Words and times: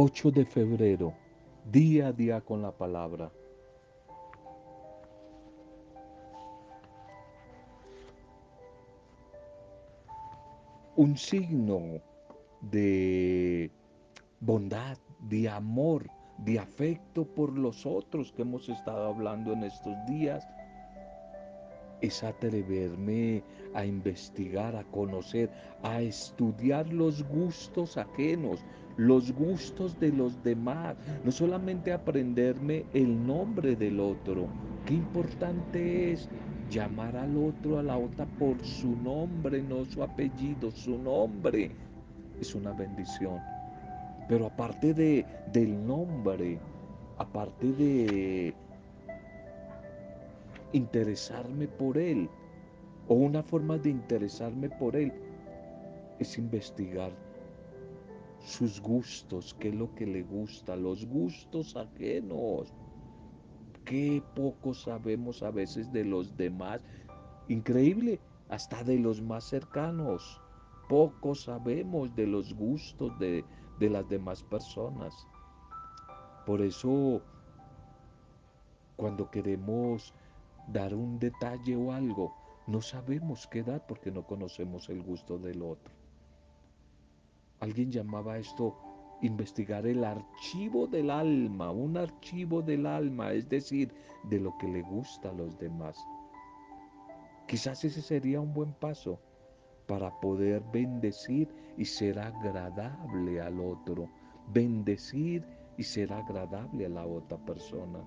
8 0.00 0.30
de 0.30 0.44
febrero, 0.44 1.12
día 1.72 2.06
a 2.06 2.12
día 2.12 2.40
con 2.40 2.62
la 2.62 2.70
palabra. 2.70 3.32
Un 10.94 11.16
signo 11.16 12.00
de 12.60 13.72
bondad, 14.38 14.96
de 15.28 15.48
amor, 15.48 16.08
de 16.44 16.60
afecto 16.60 17.24
por 17.24 17.58
los 17.58 17.84
otros 17.84 18.30
que 18.30 18.42
hemos 18.42 18.68
estado 18.68 19.08
hablando 19.08 19.52
en 19.52 19.64
estos 19.64 19.96
días 20.06 20.46
es 22.00 22.22
atreverme 22.22 23.42
a 23.74 23.84
investigar, 23.84 24.76
a 24.76 24.84
conocer, 24.84 25.50
a 25.82 26.00
estudiar 26.00 26.86
los 26.92 27.24
gustos 27.24 27.96
ajenos, 27.96 28.64
los 28.98 29.32
gustos 29.32 29.98
de 30.00 30.12
los 30.12 30.42
demás, 30.42 30.96
no 31.24 31.30
solamente 31.30 31.92
aprenderme 31.92 32.84
el 32.92 33.26
nombre 33.26 33.76
del 33.76 34.00
otro. 34.00 34.48
Qué 34.84 34.94
importante 34.94 36.12
es 36.12 36.28
llamar 36.68 37.16
al 37.16 37.36
otro, 37.36 37.78
a 37.78 37.82
la 37.82 37.96
otra 37.96 38.26
por 38.38 38.62
su 38.64 38.96
nombre, 38.96 39.62
no 39.62 39.84
su 39.84 40.02
apellido, 40.02 40.72
su 40.72 40.98
nombre. 40.98 41.70
Es 42.40 42.54
una 42.56 42.72
bendición. 42.72 43.38
Pero 44.28 44.46
aparte 44.46 44.92
de, 44.92 45.24
del 45.52 45.86
nombre, 45.86 46.58
aparte 47.18 47.72
de 47.72 48.52
interesarme 50.72 51.68
por 51.68 51.96
él, 51.96 52.28
o 53.06 53.14
una 53.14 53.44
forma 53.44 53.78
de 53.78 53.90
interesarme 53.90 54.68
por 54.68 54.96
él, 54.96 55.12
es 56.18 56.36
investigar 56.36 57.12
sus 58.48 58.80
gustos, 58.80 59.54
qué 59.60 59.68
es 59.68 59.74
lo 59.74 59.94
que 59.94 60.06
le 60.06 60.22
gusta, 60.22 60.74
los 60.74 61.04
gustos 61.06 61.76
ajenos. 61.76 62.72
Qué 63.84 64.22
poco 64.34 64.72
sabemos 64.74 65.42
a 65.42 65.50
veces 65.50 65.92
de 65.92 66.04
los 66.04 66.36
demás. 66.36 66.80
Increíble, 67.48 68.20
hasta 68.48 68.82
de 68.84 68.98
los 68.98 69.20
más 69.20 69.44
cercanos. 69.44 70.40
Poco 70.88 71.34
sabemos 71.34 72.14
de 72.16 72.26
los 72.26 72.54
gustos 72.54 73.18
de, 73.18 73.44
de 73.78 73.90
las 73.90 74.08
demás 74.08 74.42
personas. 74.42 75.14
Por 76.46 76.62
eso, 76.62 77.20
cuando 78.96 79.30
queremos 79.30 80.14
dar 80.68 80.94
un 80.94 81.18
detalle 81.18 81.76
o 81.76 81.92
algo, 81.92 82.34
no 82.66 82.80
sabemos 82.80 83.46
qué 83.46 83.62
dar 83.62 83.86
porque 83.86 84.10
no 84.10 84.26
conocemos 84.26 84.88
el 84.88 85.02
gusto 85.02 85.38
del 85.38 85.62
otro. 85.62 85.97
Alguien 87.60 87.90
llamaba 87.90 88.38
esto 88.38 88.76
investigar 89.22 89.86
el 89.86 90.04
archivo 90.04 90.86
del 90.86 91.10
alma, 91.10 91.70
un 91.70 91.96
archivo 91.96 92.62
del 92.62 92.86
alma, 92.86 93.32
es 93.32 93.48
decir, 93.48 93.92
de 94.24 94.38
lo 94.38 94.56
que 94.58 94.68
le 94.68 94.82
gusta 94.82 95.30
a 95.30 95.32
los 95.32 95.58
demás. 95.58 95.98
Quizás 97.46 97.84
ese 97.84 98.02
sería 98.02 98.40
un 98.40 98.52
buen 98.52 98.72
paso 98.74 99.20
para 99.86 100.10
poder 100.20 100.62
bendecir 100.72 101.48
y 101.76 101.84
ser 101.84 102.18
agradable 102.18 103.40
al 103.40 103.58
otro, 103.60 104.08
bendecir 104.52 105.44
y 105.76 105.82
ser 105.82 106.12
agradable 106.12 106.86
a 106.86 106.90
la 106.90 107.06
otra 107.06 107.38
persona. 107.38 108.00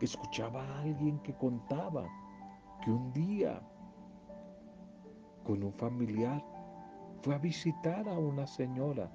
Escuchaba 0.00 0.62
a 0.62 0.82
alguien 0.82 1.18
que 1.18 1.34
contaba 1.34 2.08
que 2.84 2.90
un 2.92 3.12
día 3.12 3.60
con 5.48 5.64
un 5.64 5.72
familiar 5.72 6.44
fue 7.22 7.34
a 7.34 7.38
visitar 7.38 8.06
a 8.06 8.18
una 8.18 8.46
señora 8.46 9.10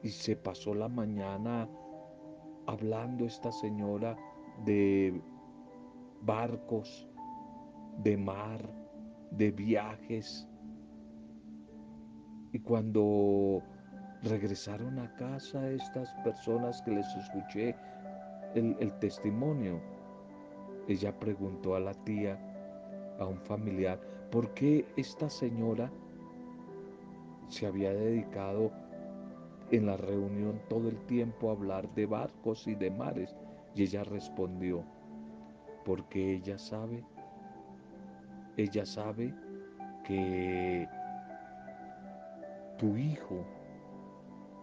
y 0.00 0.10
se 0.10 0.36
pasó 0.36 0.74
la 0.74 0.88
mañana 0.88 1.68
hablando 2.68 3.24
esta 3.24 3.50
señora 3.50 4.16
de 4.64 5.20
barcos, 6.22 7.08
de 8.04 8.16
mar, 8.16 8.60
de 9.32 9.50
viajes. 9.50 10.48
Y 12.52 12.60
cuando 12.60 13.60
regresaron 14.22 15.00
a 15.00 15.12
casa 15.16 15.68
estas 15.68 16.14
personas 16.22 16.80
que 16.82 16.92
les 16.92 17.08
escuché 17.16 17.74
el, 18.54 18.76
el 18.78 18.96
testimonio, 19.00 19.80
ella 20.86 21.18
preguntó 21.18 21.74
a 21.74 21.80
la 21.80 21.94
tía, 22.04 22.38
a 23.18 23.26
un 23.26 23.40
familiar, 23.40 23.98
¿por 24.30 24.52
qué 24.54 24.84
esta 24.96 25.30
señora 25.30 25.90
se 27.48 27.66
había 27.66 27.92
dedicado 27.92 28.72
en 29.70 29.86
la 29.86 29.96
reunión 29.96 30.60
todo 30.68 30.88
el 30.88 30.98
tiempo 31.06 31.48
a 31.48 31.52
hablar 31.52 31.88
de 31.94 32.06
barcos 32.06 32.66
y 32.66 32.74
de 32.74 32.90
mares? 32.90 33.34
Y 33.74 33.82
ella 33.82 34.04
respondió, 34.04 34.82
porque 35.84 36.34
ella 36.34 36.58
sabe, 36.58 37.04
ella 38.56 38.86
sabe 38.86 39.34
que 40.04 40.88
tu 42.78 42.96
hijo, 42.96 43.44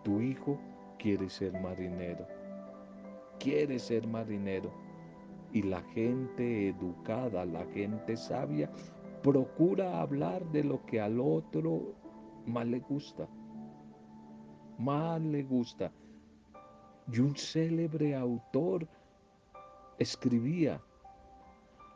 tu 0.03 0.19
hijo 0.19 0.59
quiere 1.00 1.29
ser 1.29 1.53
marinero, 1.62 2.28
quiere 3.40 3.79
ser 3.79 4.07
marinero. 4.07 4.72
Y 5.52 5.62
la 5.62 5.81
gente 5.94 6.69
educada, 6.69 7.46
la 7.46 7.63
gente 7.68 8.18
sabia, 8.18 8.72
procura 9.23 10.01
hablar 10.01 10.45
de 10.51 10.66
lo 10.66 10.85
que 10.85 11.00
al 11.00 11.19
otro 11.19 11.95
más 12.45 12.67
le 12.67 12.79
gusta. 12.79 13.28
Más 14.78 15.22
le 15.22 15.44
gusta. 15.44 15.91
Y 17.11 17.19
un 17.19 17.35
célebre 17.35 18.16
autor 18.16 18.88
escribía, 19.97 20.81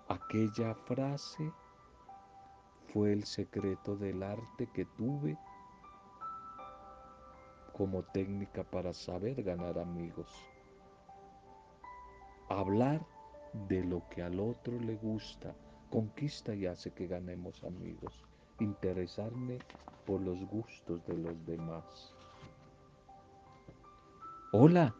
aquella 0.08 0.74
frase 0.74 1.52
fue 2.94 3.12
el 3.12 3.26
secreto 3.26 3.98
del 3.98 4.24
arte 4.24 4.70
que 4.74 4.86
tuve 4.86 5.38
como 7.74 8.04
técnica 8.04 8.64
para 8.64 8.94
saber 8.94 9.44
ganar 9.44 9.78
amigos. 9.78 10.32
Hablar 12.50 13.06
de 13.68 13.84
lo 13.84 14.08
que 14.10 14.24
al 14.24 14.40
otro 14.40 14.80
le 14.80 14.96
gusta 14.96 15.54
conquista 15.90 16.54
y 16.56 16.66
hace 16.66 16.92
que 16.92 17.08
ganemos 17.08 17.64
amigos. 17.64 18.14
Interesarme 18.60 19.60
por 20.06 20.22
los 20.22 20.40
gustos 20.48 21.06
de 21.06 21.18
los 21.18 21.46
demás. 21.46 22.14
Hola, 24.54 24.96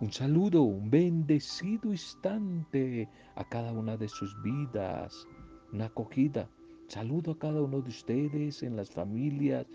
un 0.00 0.12
saludo, 0.12 0.62
un 0.62 0.90
bendecido 0.90 1.90
instante 1.90 3.08
a 3.34 3.44
cada 3.48 3.72
una 3.72 3.96
de 3.96 4.08
sus 4.08 4.40
vidas, 4.42 5.26
una 5.72 5.86
acogida. 5.86 6.48
Saludo 6.86 7.32
a 7.32 7.38
cada 7.38 7.60
uno 7.60 7.80
de 7.80 7.88
ustedes 7.88 8.62
en 8.62 8.76
las 8.76 8.90
familias, 8.90 9.66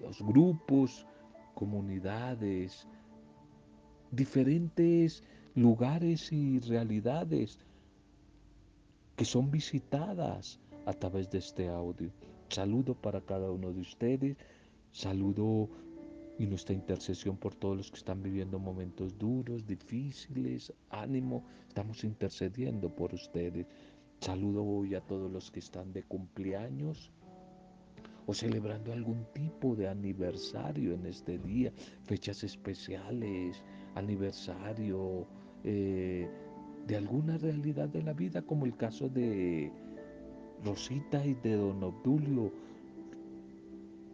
los 0.00 0.20
grupos, 0.22 1.06
comunidades, 1.54 2.88
diferentes 4.10 5.22
lugares 5.54 6.32
y 6.32 6.58
realidades 6.60 7.58
que 9.20 9.26
son 9.26 9.50
visitadas 9.50 10.58
a 10.86 10.94
través 10.94 11.28
de 11.28 11.40
este 11.40 11.68
audio. 11.68 12.10
Saludo 12.48 12.94
para 12.94 13.20
cada 13.20 13.50
uno 13.50 13.70
de 13.70 13.82
ustedes, 13.82 14.38
saludo 14.92 15.68
y 16.38 16.46
nuestra 16.46 16.74
intercesión 16.74 17.36
por 17.36 17.54
todos 17.54 17.76
los 17.76 17.90
que 17.90 17.98
están 17.98 18.22
viviendo 18.22 18.58
momentos 18.58 19.18
duros, 19.18 19.66
difíciles, 19.66 20.72
ánimo, 20.88 21.44
estamos 21.68 22.02
intercediendo 22.02 22.88
por 22.88 23.12
ustedes. 23.12 23.66
Saludo 24.20 24.64
hoy 24.64 24.94
a 24.94 25.02
todos 25.02 25.30
los 25.30 25.50
que 25.50 25.58
están 25.58 25.92
de 25.92 26.02
cumpleaños 26.02 27.12
o 28.24 28.32
celebrando 28.32 28.90
algún 28.90 29.26
tipo 29.34 29.76
de 29.76 29.86
aniversario 29.86 30.94
en 30.94 31.04
este 31.04 31.36
día, 31.36 31.70
fechas 32.04 32.42
especiales, 32.42 33.62
aniversario 33.96 35.26
eh, 35.62 36.26
de 36.90 36.96
alguna 36.96 37.38
realidad 37.38 37.88
de 37.88 38.02
la 38.02 38.12
vida, 38.12 38.42
como 38.42 38.66
el 38.66 38.76
caso 38.76 39.08
de 39.08 39.70
Rosita 40.64 41.24
y 41.24 41.34
de 41.34 41.54
don 41.54 41.84
Obdulio, 41.84 42.50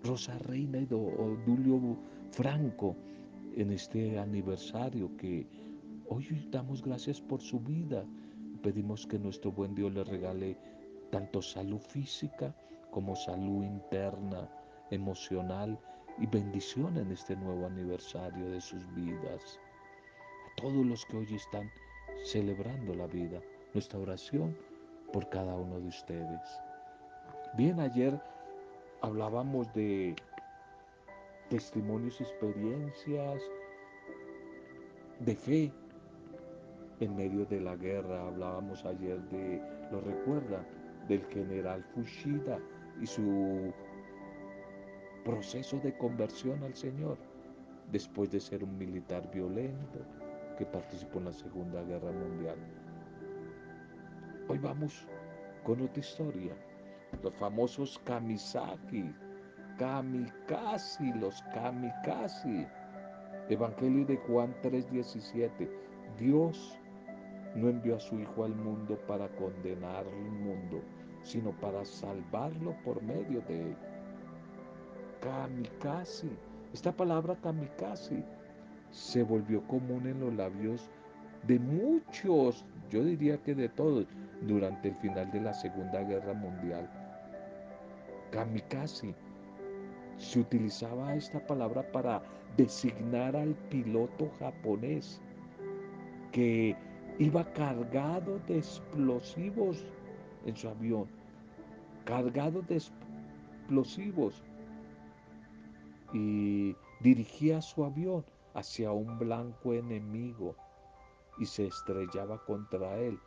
Rosa 0.05 0.37
Reina 0.40 0.76
y 0.76 0.84
don 0.84 1.06
Obdulio 1.19 1.96
Franco 2.32 2.94
en 3.56 3.73
este 3.73 4.19
aniversario 4.19 5.17
que 5.17 5.46
hoy 6.11 6.46
damos 6.50 6.82
gracias 6.82 7.19
por 7.19 7.40
su 7.40 7.61
vida. 7.61 8.05
Pedimos 8.62 9.06
que 9.06 9.19
nuestro 9.19 9.50
buen 9.52 9.75
Dios 9.75 9.94
le 9.94 10.05
regale 10.05 10.58
tanto 11.11 11.40
salud 11.40 11.81
física 11.81 12.55
como 12.90 13.17
salud 13.17 13.64
interna, 13.64 14.50
emocional 14.90 15.81
y 16.19 16.26
bendición 16.26 16.99
en 16.99 17.11
este 17.11 17.37
nuevo 17.37 17.64
aniversario 17.64 18.50
de 18.50 18.61
sus 18.61 18.87
vidas. 18.94 19.58
A 20.46 20.61
todos 20.61 20.84
los 20.84 21.06
que 21.06 21.17
hoy 21.17 21.34
están 21.34 21.70
celebrando 22.26 22.93
la 22.93 23.06
vida, 23.06 23.40
nuestra 23.73 24.00
oración 24.00 24.56
por 25.12 25.28
cada 25.28 25.55
uno 25.55 25.78
de 25.78 25.87
ustedes. 25.87 26.40
Bien, 27.56 27.78
ayer 27.78 28.20
hablábamos 29.00 29.73
de 29.75 30.17
testimonios, 31.49 32.20
experiencias, 32.20 33.40
de 35.20 35.37
fe 35.37 35.73
en 36.99 37.14
medio 37.14 37.44
de 37.46 37.61
la 37.61 37.76
guerra. 37.76 38.26
Hablábamos 38.26 38.84
ayer 38.84 39.20
de, 39.29 39.62
lo 39.93 40.00
recuerda, 40.00 40.67
del 41.06 41.25
general 41.26 41.84
Fushida 41.94 42.58
y 43.00 43.06
su 43.06 43.72
proceso 45.25 45.79
de 45.79 45.96
conversión 45.96 46.61
al 46.64 46.75
Señor 46.75 47.19
después 47.93 48.32
de 48.32 48.40
ser 48.40 48.64
un 48.64 48.76
militar 48.76 49.31
violento 49.31 50.00
que 50.56 50.67
participó 50.67 51.19
en 51.19 51.26
la 51.26 51.32
Segunda 51.32 51.82
Guerra 51.82 52.12
Mundial. 52.12 52.56
Hoy 54.49 54.58
vamos 54.58 55.06
con 55.64 55.82
otra 55.82 56.00
historia. 56.00 56.55
Los 57.23 57.35
famosos 57.35 57.99
Kamisaki, 58.05 59.14
Kamikaze, 59.79 61.14
los 61.17 61.43
Kamikaze. 61.55 62.69
Evangelio 63.49 64.06
de 64.06 64.17
Juan 64.17 64.55
3:17. 64.62 65.69
Dios 66.19 66.79
no 67.55 67.69
envió 67.69 67.97
a 67.97 68.00
su 68.00 68.19
Hijo 68.19 68.44
al 68.44 68.55
mundo 68.55 68.99
para 69.06 69.29
condenar 69.37 70.06
al 70.06 70.31
mundo, 70.31 70.82
sino 71.23 71.50
para 71.53 71.85
salvarlo 71.85 72.75
por 72.85 73.03
medio 73.03 73.41
de 73.43 73.70
él. 73.70 73.76
Kamikaze. 75.20 76.29
Esta 76.73 76.93
palabra 76.93 77.37
kamikaze 77.37 78.25
se 78.96 79.22
volvió 79.22 79.62
común 79.66 80.06
en 80.06 80.20
los 80.20 80.32
labios 80.34 80.88
de 81.46 81.58
muchos, 81.58 82.64
yo 82.90 83.04
diría 83.04 83.37
que 83.43 83.54
de 83.54 83.69
todos, 83.69 84.06
durante 84.40 84.88
el 84.88 84.94
final 84.96 85.31
de 85.32 85.43
la 85.43 85.52
Segunda 85.52 86.02
Guerra 86.02 86.32
Mundial. 86.32 86.88
Kamikaze. 88.31 89.14
Se 90.16 90.40
utilizaba 90.40 91.14
esta 91.14 91.46
palabra 91.46 91.82
para 91.93 92.22
designar 92.56 93.37
al 93.37 93.54
piloto 93.69 94.31
japonés 94.38 95.20
que 96.32 96.75
iba 97.19 97.44
cargado 97.52 98.38
de 98.48 98.56
explosivos 98.56 99.84
en 100.46 100.56
su 100.56 100.69
avión, 100.70 101.06
cargado 102.06 102.62
de 102.62 102.76
explosivos 102.76 104.43
y 106.14 106.75
dirigía 107.02 107.60
su 107.60 107.84
avión 107.84 108.25
hacia 108.56 108.91
un 108.91 109.19
blanco 109.19 109.75
enemigo 109.75 110.56
y 111.38 111.44
se 111.44 111.67
estrellaba 111.67 112.43
contra 112.44 112.97
él 112.97 113.20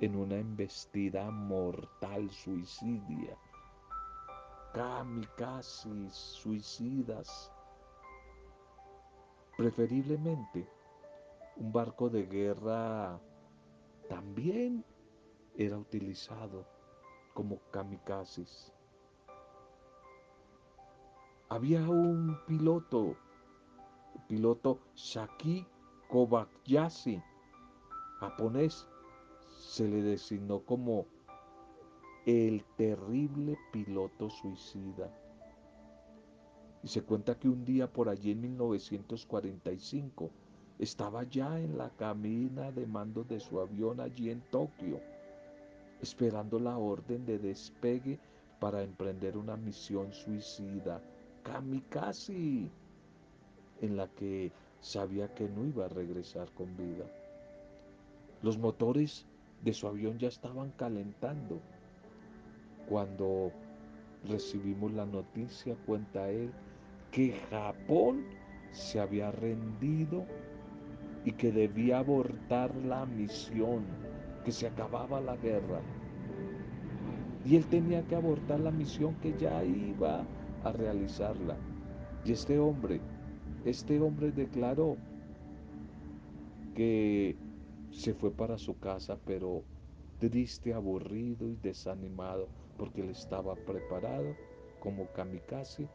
en 0.00 0.14
una 0.14 0.36
embestida 0.36 1.30
mortal 1.30 2.30
suicidia. 2.30 3.38
Kamikazes, 4.74 6.12
suicidas. 6.12 7.50
Preferiblemente, 9.56 10.68
un 11.56 11.72
barco 11.72 12.10
de 12.10 12.26
guerra 12.26 13.18
también 14.10 14.84
era 15.56 15.78
utilizado 15.78 16.66
como 17.32 17.58
kamikazes. 17.70 18.74
Había 21.48 21.80
un 21.88 22.38
piloto, 22.46 23.16
piloto 24.28 24.78
Shaki 24.94 25.66
Kobayashi, 26.08 27.22
japonés, 28.20 28.86
se 29.58 29.88
le 29.88 30.02
designó 30.02 30.60
como 30.60 31.06
el 32.26 32.64
terrible 32.76 33.56
piloto 33.72 34.30
suicida. 34.30 35.10
Y 36.82 36.88
se 36.88 37.02
cuenta 37.02 37.38
que 37.38 37.48
un 37.48 37.64
día 37.64 37.92
por 37.92 38.08
allí 38.08 38.32
en 38.32 38.40
1945 38.42 40.30
estaba 40.78 41.24
ya 41.24 41.58
en 41.58 41.78
la 41.78 41.90
cabina 41.90 42.70
de 42.70 42.86
mando 42.86 43.24
de 43.24 43.40
su 43.40 43.60
avión 43.60 44.00
allí 44.00 44.30
en 44.30 44.40
Tokio, 44.50 45.00
esperando 46.00 46.58
la 46.58 46.76
orden 46.78 47.24
de 47.26 47.38
despegue 47.38 48.18
para 48.60 48.82
emprender 48.82 49.36
una 49.36 49.56
misión 49.56 50.12
suicida, 50.12 51.00
kamikaze, 51.42 52.70
en 53.80 53.96
la 53.96 54.08
que 54.08 54.52
sabía 54.80 55.34
que 55.34 55.48
no 55.48 55.64
iba 55.64 55.86
a 55.86 55.88
regresar 55.88 56.48
con 56.52 56.76
vida. 56.76 57.04
Los 58.42 58.58
motores 58.58 59.26
de 59.62 59.72
su 59.72 59.86
avión 59.86 60.18
ya 60.18 60.28
estaban 60.28 60.70
calentando 60.72 61.60
cuando 62.88 63.50
recibimos 64.28 64.92
la 64.92 65.06
noticia, 65.06 65.76
cuenta 65.86 66.28
él, 66.28 66.52
que 67.10 67.32
Japón 67.50 68.24
se 68.72 69.00
había 69.00 69.30
rendido 69.30 70.24
y 71.24 71.32
que 71.32 71.50
debía 71.50 71.98
abortar 71.98 72.74
la 72.76 73.06
misión, 73.06 73.84
que 74.44 74.52
se 74.52 74.68
acababa 74.68 75.20
la 75.20 75.36
guerra. 75.36 75.80
Y 77.44 77.56
él 77.56 77.66
tenía 77.66 78.02
que 78.06 78.16
abortar 78.16 78.60
la 78.60 78.70
misión 78.70 79.14
que 79.16 79.36
ya 79.38 79.64
iba 79.64 80.24
a 80.64 80.72
realizarla. 80.72 81.56
Y 82.24 82.32
este 82.32 82.58
hombre, 82.58 83.00
este 83.66 84.00
hombre 84.00 84.30
declaró 84.30 84.96
que 86.76 87.36
se 87.90 88.14
fue 88.14 88.30
para 88.30 88.58
su 88.58 88.78
casa, 88.78 89.18
pero 89.26 89.64
triste, 90.20 90.72
aburrido 90.72 91.48
y 91.48 91.56
desanimado, 91.56 92.48
porque 92.78 93.00
él 93.00 93.10
estaba 93.10 93.56
preparado 93.56 94.36
como 94.80 95.06
kamikaze 95.12 95.88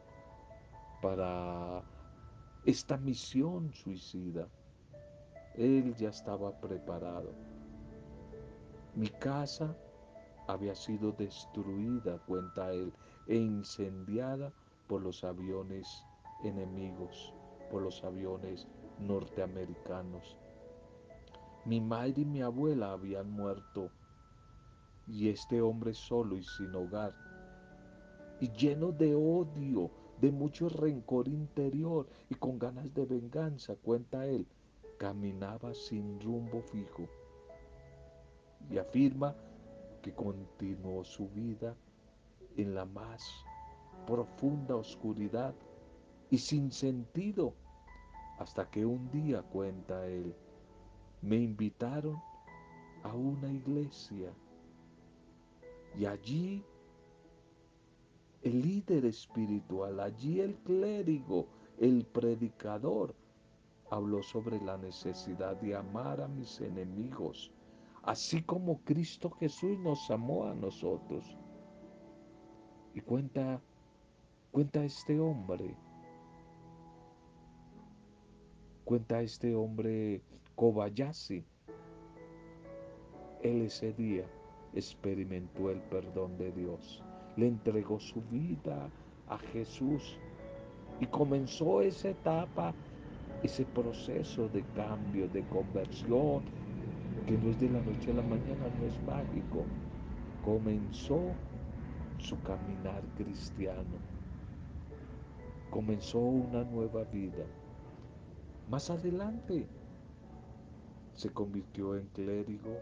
para 1.00 1.82
esta 2.66 2.98
misión 2.98 3.72
suicida. 3.72 4.48
Él 5.56 5.94
ya 5.96 6.10
estaba 6.10 6.52
preparado. 6.60 7.32
Mi 8.94 9.08
casa 9.08 9.74
había 10.46 10.74
sido 10.74 11.12
destruida, 11.12 12.18
cuenta 12.26 12.72
él, 12.72 12.92
e 13.26 13.36
incendiada 13.36 14.52
por 14.88 15.00
los 15.00 15.24
aviones 15.24 16.04
enemigos, 16.44 17.32
por 17.72 17.82
los 17.82 18.04
aviones 18.04 18.68
norteamericanos. 18.98 20.36
Mi 21.64 21.80
madre 21.80 22.12
y 22.18 22.24
mi 22.26 22.42
abuela 22.42 22.92
habían 22.92 23.30
muerto 23.30 23.90
y 25.08 25.30
este 25.30 25.62
hombre 25.62 25.94
solo 25.94 26.36
y 26.36 26.44
sin 26.44 26.74
hogar 26.74 27.14
y 28.40 28.50
lleno 28.50 28.92
de 28.92 29.14
odio, 29.14 29.90
de 30.20 30.30
mucho 30.32 30.68
rencor 30.68 31.28
interior 31.28 32.08
y 32.28 32.34
con 32.34 32.58
ganas 32.58 32.92
de 32.92 33.06
venganza, 33.06 33.76
cuenta 33.76 34.26
él, 34.26 34.46
caminaba 34.98 35.72
sin 35.74 36.20
rumbo 36.20 36.60
fijo 36.60 37.08
y 38.68 38.78
afirma 38.78 39.34
que 40.02 40.12
continuó 40.12 41.04
su 41.04 41.28
vida 41.28 41.74
en 42.56 42.74
la 42.74 42.84
más 42.84 43.24
profunda 44.06 44.76
oscuridad 44.76 45.54
y 46.30 46.38
sin 46.38 46.72
sentido 46.72 47.54
hasta 48.42 48.68
que 48.68 48.84
un 48.84 49.08
día, 49.12 49.40
cuenta 49.40 50.04
él, 50.04 50.34
me 51.20 51.36
invitaron 51.36 52.20
a 53.04 53.14
una 53.14 53.48
iglesia 53.48 54.32
y 55.96 56.06
allí 56.06 56.64
el 58.42 58.60
líder 58.60 59.04
espiritual, 59.04 60.00
allí 60.00 60.40
el 60.40 60.56
clérigo, 60.56 61.46
el 61.78 62.04
predicador, 62.04 63.14
habló 63.90 64.24
sobre 64.24 64.60
la 64.60 64.76
necesidad 64.76 65.54
de 65.60 65.76
amar 65.76 66.20
a 66.20 66.26
mis 66.26 66.60
enemigos, 66.60 67.52
así 68.02 68.42
como 68.42 68.80
Cristo 68.80 69.30
Jesús 69.38 69.78
nos 69.78 70.10
amó 70.10 70.46
a 70.46 70.54
nosotros. 70.54 71.38
Y 72.92 73.00
cuenta, 73.02 73.60
cuenta 74.50 74.84
este 74.84 75.20
hombre, 75.20 75.76
cuenta 78.92 79.22
este 79.22 79.54
hombre 79.54 80.20
Kobayashi, 80.54 81.42
él 83.42 83.62
ese 83.62 83.94
día 83.94 84.26
experimentó 84.74 85.70
el 85.70 85.80
perdón 85.80 86.36
de 86.36 86.52
Dios, 86.52 87.02
le 87.38 87.48
entregó 87.48 87.98
su 87.98 88.20
vida 88.30 88.90
a 89.28 89.38
Jesús 89.38 90.18
y 91.00 91.06
comenzó 91.06 91.80
esa 91.80 92.10
etapa, 92.10 92.74
ese 93.42 93.64
proceso 93.64 94.50
de 94.50 94.62
cambio, 94.76 95.26
de 95.26 95.42
conversión, 95.44 96.42
que 97.26 97.38
no 97.38 97.48
es 97.48 97.58
de 97.60 97.70
la 97.70 97.80
noche 97.80 98.10
a 98.10 98.16
la 98.16 98.22
mañana, 98.22 98.68
no 98.78 98.86
es 98.86 99.02
mágico. 99.04 99.64
Comenzó 100.44 101.32
su 102.18 102.38
caminar 102.42 103.02
cristiano, 103.16 103.96
comenzó 105.70 106.18
una 106.18 106.62
nueva 106.64 107.04
vida. 107.04 107.46
Más 108.72 108.88
adelante 108.88 109.66
se 111.12 111.28
convirtió 111.28 111.94
en 111.94 112.06
clérigo, 112.06 112.78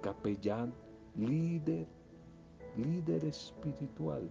capellán, 0.00 0.72
líder, 1.14 1.86
líder 2.78 3.26
espiritual. 3.26 4.30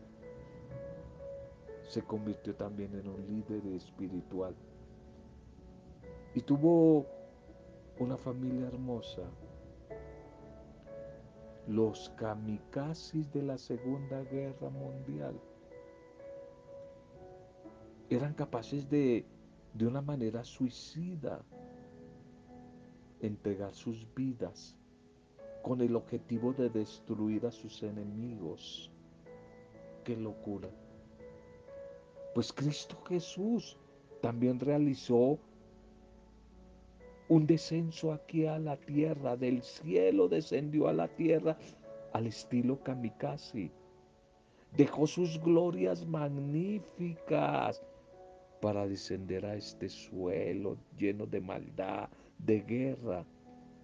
se 1.88 2.02
convirtió 2.02 2.56
también 2.56 2.96
en 2.96 3.08
un 3.08 3.28
líder 3.28 3.64
espiritual. 3.76 4.56
Y 6.34 6.42
tuvo 6.42 7.06
una 8.00 8.18
familia 8.18 8.70
hermosa. 8.70 9.30
Los 11.68 12.10
kamikazes 12.18 13.32
de 13.32 13.44
la 13.44 13.60
Segunda 13.60 14.24
Guerra 14.24 14.70
Mundial 14.72 15.40
eran 18.10 18.34
capaces 18.34 18.90
de, 18.90 19.28
de 19.74 19.88
una 19.88 20.02
manera 20.02 20.44
suicida, 20.44 21.44
entregar 23.22 23.74
sus 23.74 24.08
vidas 24.16 24.76
con 25.62 25.82
el 25.82 25.96
objetivo 25.96 26.54
de 26.54 26.70
destruir 26.70 27.46
a 27.46 27.52
sus 27.52 27.84
enemigos. 27.84 28.92
¡Qué 30.04 30.16
locura! 30.16 30.70
Pues 32.34 32.54
Cristo 32.54 32.98
Jesús 33.08 33.78
también 34.22 34.60
realizó 34.60 35.40
un 37.28 37.46
descenso 37.46 38.12
aquí 38.12 38.46
a 38.46 38.58
la 38.58 38.78
tierra, 38.78 39.38
del 39.38 39.62
cielo 39.62 40.28
descendió 40.28 40.88
a 40.88 40.94
la 40.94 41.08
tierra 41.08 41.58
al 42.14 42.26
estilo 42.26 42.82
kamikaze. 42.84 43.72
Dejó 44.76 45.06
sus 45.06 45.40
glorias 45.40 46.06
magníficas 46.06 47.82
para 48.62 48.88
descender 48.88 49.46
a 49.46 49.56
este 49.56 49.90
suelo 49.90 50.78
lleno 50.98 51.26
de 51.26 51.42
maldad, 51.42 52.10
de 52.38 52.62
guerra. 52.62 53.26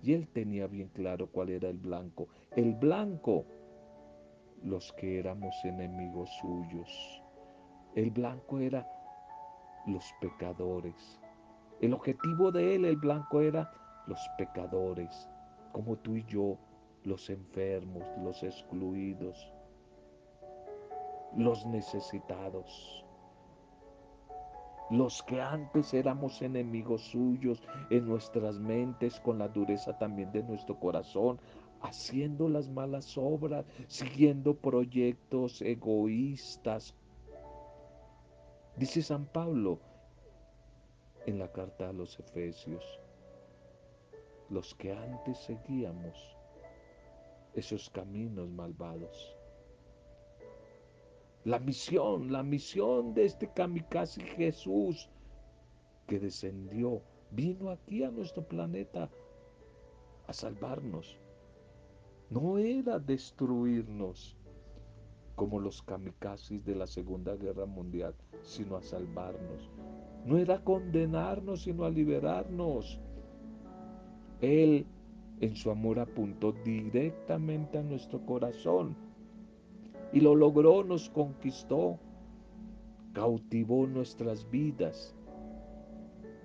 Y 0.02 0.14
él 0.14 0.28
tenía 0.28 0.68
bien 0.68 0.90
claro 0.90 1.28
cuál 1.28 1.50
era 1.50 1.70
el 1.70 1.78
blanco. 1.78 2.28
El 2.56 2.74
blanco, 2.74 3.46
los 4.64 4.94
que 4.94 5.20
éramos 5.20 5.56
enemigos 5.64 6.30
suyos. 6.42 7.22
El 7.96 8.12
blanco 8.12 8.60
era 8.60 8.88
los 9.88 10.14
pecadores. 10.20 11.20
El 11.82 11.94
objetivo 11.94 12.52
de 12.52 12.76
él, 12.76 12.86
el 12.86 12.98
blanco, 12.98 13.42
era 13.42 13.72
los 14.08 14.20
pecadores, 14.38 15.30
como 15.72 15.96
tú 15.98 16.16
y 16.16 16.24
yo, 16.26 16.58
los 17.04 17.30
enfermos, 17.30 18.04
los 18.24 18.44
excluidos, 18.44 19.52
los 21.36 21.66
necesitados 21.66 23.05
los 24.90 25.24
que 25.24 25.42
antes 25.42 25.94
éramos 25.94 26.42
enemigos 26.42 27.02
suyos 27.02 27.62
en 27.90 28.08
nuestras 28.08 28.60
mentes, 28.60 29.20
con 29.20 29.40
la 29.40 29.48
dureza 29.48 29.98
también 29.98 30.32
de 30.32 30.44
nuestro 30.44 30.80
corazón, 30.80 31.40
haciendo 31.82 32.48
las 32.50 32.70
malas 32.70 33.18
obras, 33.18 33.66
siguiendo 33.88 34.56
proyectos 34.56 35.62
egoístas. 35.62 36.96
Dice 38.78 39.02
San 39.02 39.26
Pablo 39.26 39.80
en 41.26 41.40
la 41.40 41.52
carta 41.52 41.90
a 41.90 41.94
los 41.94 42.20
Efesios, 42.20 42.84
los 44.50 44.76
que 44.76 44.94
antes 44.94 45.40
seguíamos 45.40 46.38
esos 47.56 47.90
caminos 47.90 48.50
malvados 48.50 49.35
la 51.46 51.60
misión, 51.60 52.32
la 52.32 52.42
misión 52.42 53.14
de 53.14 53.26
este 53.26 53.48
kamikaze 53.48 54.22
Jesús 54.22 55.10
que 56.08 56.20
descendió, 56.20 57.04
vino 57.32 57.70
aquí 57.70 58.04
a 58.04 58.10
nuestro 58.10 58.44
planeta 58.44 59.10
a 60.28 60.34
salvarnos. 60.34 61.20
No 62.32 62.58
era 62.58 62.98
destruirnos 62.98 64.36
como 65.36 65.60
los 65.60 65.84
kamikazes 65.84 66.66
de 66.66 66.74
la 66.74 66.88
Segunda 66.88 67.36
Guerra 67.36 67.68
Mundial, 67.68 68.16
sino 68.42 68.76
a 68.78 68.82
salvarnos. 68.82 69.70
No 70.26 70.40
era 70.40 70.64
condenarnos, 70.64 71.64
sino 71.64 71.86
a 71.86 71.92
liberarnos. 71.92 73.00
Él 74.42 74.88
en 75.42 75.56
su 75.56 75.70
amor 75.70 76.00
apuntó 76.00 76.54
directamente 76.64 77.78
a 77.78 77.84
nuestro 77.84 78.26
corazón 78.26 79.05
y 80.14 80.22
lo 80.22 80.36
logró, 80.36 80.84
nos 80.84 81.10
conquistó, 81.10 82.00
cautivó 83.14 83.88
nuestras 83.88 84.50
vidas 84.50 85.16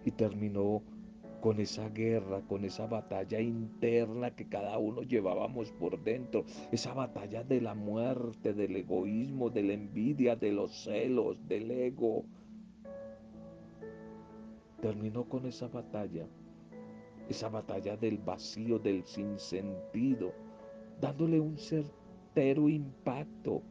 y 0.04 0.10
terminó 0.12 0.82
con 1.40 1.58
esa 1.58 1.88
guerra, 1.88 2.42
con 2.42 2.64
esa 2.64 2.86
batalla 2.86 3.40
interna 3.40 4.34
que 4.34 4.48
cada 4.48 4.78
uno 4.78 5.02
llevábamos 5.02 5.72
por 5.72 6.02
dentro, 6.02 6.44
esa 6.70 6.92
batalla 6.94 7.42
de 7.42 7.60
la 7.60 7.74
muerte, 7.74 8.52
del 8.52 8.76
egoísmo, 8.76 9.50
de 9.50 9.62
la 9.62 9.72
envidia, 9.72 10.36
de 10.36 10.52
los 10.52 10.70
celos, 10.84 11.46
del 11.48 11.70
ego. 11.70 12.24
Terminó 14.80 15.24
con 15.24 15.46
esa 15.46 15.68
batalla, 15.68 16.26
esa 17.28 17.48
batalla 17.48 17.96
del 17.96 18.18
vacío, 18.18 18.78
del 18.78 19.04
sinsentido, 19.04 20.32
dándole 21.00 21.40
un 21.40 21.56
ser 22.34 22.58
impacto 22.58 23.62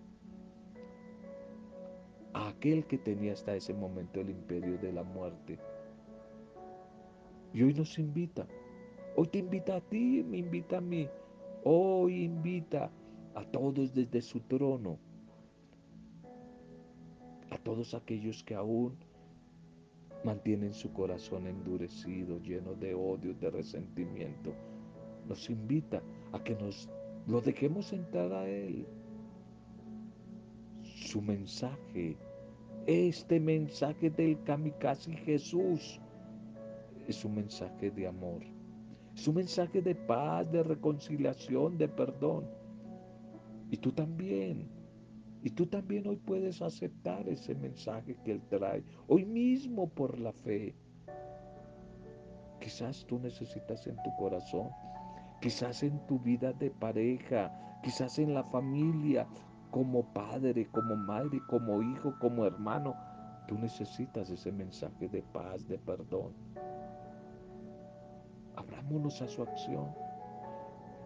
a 2.34 2.50
aquel 2.50 2.86
que 2.86 2.98
tenía 2.98 3.34
hasta 3.34 3.56
ese 3.56 3.74
momento 3.74 4.22
el 4.22 4.30
imperio 4.30 4.78
de 4.78 4.94
la 4.94 5.04
muerte. 5.04 5.58
Y 7.54 7.63
hoy 7.63 7.74
nos 7.74 7.98
invita, 7.98 8.48
hoy 9.16 9.28
te 9.28 9.39
invita 9.39 9.78
a 9.78 9.82
ti, 9.82 10.24
me 10.24 10.38
invita 10.38 10.78
a 10.78 10.82
mí, 10.82 11.10
hoy 11.63 12.24
invita 12.24 12.92
a 13.34 13.44
todos 13.46 13.94
desde 13.94 14.22
su 14.22 14.42
trono, 14.42 15.00
a 17.50 17.58
todos 17.58 17.94
aquellos 17.96 18.44
que 18.44 18.54
aún 18.54 18.98
mantienen 20.24 20.74
su 20.74 20.92
corazón 20.94 21.48
endurecido, 21.48 22.39
lleno 22.39 22.75
de 22.75 22.94
odio, 22.94 23.34
de 23.34 23.50
resentimiento. 23.50 24.54
Nos 25.28 25.50
invita 25.50 26.04
a 26.34 26.44
que 26.44 26.56
nos 26.56 26.89
lo 27.28 27.42
dejemos 27.42 27.94
entrar 27.94 28.34
a 28.34 28.48
Él. 28.48 28.86
Su 30.84 31.22
mensaje, 31.22 32.18
este 32.88 33.40
mensaje 33.40 34.10
del 34.10 34.42
kamikaze 34.44 35.14
Jesús, 35.14 36.00
es 37.08 37.26
un 37.26 37.36
mensaje 37.36 37.92
de 37.92 38.08
amor. 38.08 38.42
Es 39.16 39.28
un 39.28 39.36
mensaje 39.36 39.82
de 39.82 39.96
paz, 39.96 40.50
de 40.52 40.64
reconciliación, 40.64 41.78
de 41.78 41.88
perdón. 41.88 42.46
Y 43.72 43.78
tú 43.78 43.92
también. 43.92 44.70
Y 45.42 45.50
tú 45.50 45.66
también 45.66 46.08
hoy 46.08 46.18
puedes 46.18 46.62
aceptar 46.62 47.28
ese 47.28 47.56
mensaje 47.56 48.16
que 48.24 48.32
Él 48.32 48.42
trae. 48.50 48.84
Hoy 49.08 49.26
mismo 49.26 49.90
por 49.90 50.20
la 50.20 50.34
fe. 50.34 50.76
Quizás 52.60 53.06
tú 53.06 53.20
necesitas 53.20 53.88
en 53.88 53.96
tu 54.04 54.16
corazón 54.18 54.70
quizás 55.41 55.84
en 55.84 56.05
tu 56.08 56.19
vida 56.19 56.53
de 56.53 56.72
pareja, 56.72 57.51
quizás 57.84 58.19
en 58.19 58.34
la 58.34 58.43
familia, 58.43 59.27
como 59.72 60.03
padre, 60.13 60.67
como 60.72 60.96
madre, 60.96 61.39
como 61.48 61.81
hijo, 61.81 62.13
como 62.19 62.46
hermano. 62.46 62.96
Tú 63.48 63.58
necesitas 63.58 64.29
ese 64.29 64.51
mensaje 64.51 65.08
de 65.08 65.22
paz, 65.22 65.67
de 65.67 65.77
perdón. 65.77 66.34
Abrámonos 68.55 69.22
a 69.22 69.27
su 69.27 69.41
acción 69.41 69.89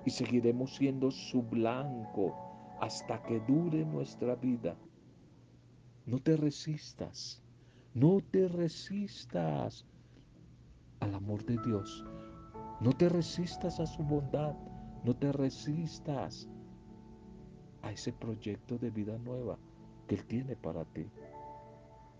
y 0.06 0.10
seguiremos 0.10 0.76
siendo 0.76 1.12
su 1.12 1.44
blanco 1.44 2.36
hasta 2.82 3.22
que 3.24 3.40
dure 3.42 3.86
nuestra 3.86 4.36
vida. 4.36 4.76
No 6.06 6.20
te 6.20 6.36
resistas, 6.36 7.42
no 7.94 8.20
te 8.32 8.48
resistas 8.48 9.86
al 11.00 11.16
amor 11.16 11.46
de 11.46 11.58
Dios. 11.66 12.04
No 12.84 12.92
te 12.92 13.08
resistas 13.08 13.80
a 13.80 13.86
su 13.86 14.04
bondad, 14.04 14.56
no 15.06 15.16
te 15.16 15.32
resistas 15.32 16.50
a 17.82 17.94
ese 17.94 18.12
proyecto 18.12 18.78
de 18.78 18.90
vida 18.90 19.18
nueva 19.20 19.58
que 20.06 20.16
Él 20.16 20.26
tiene 20.26 20.58
para 20.58 20.84
ti. 20.84 21.10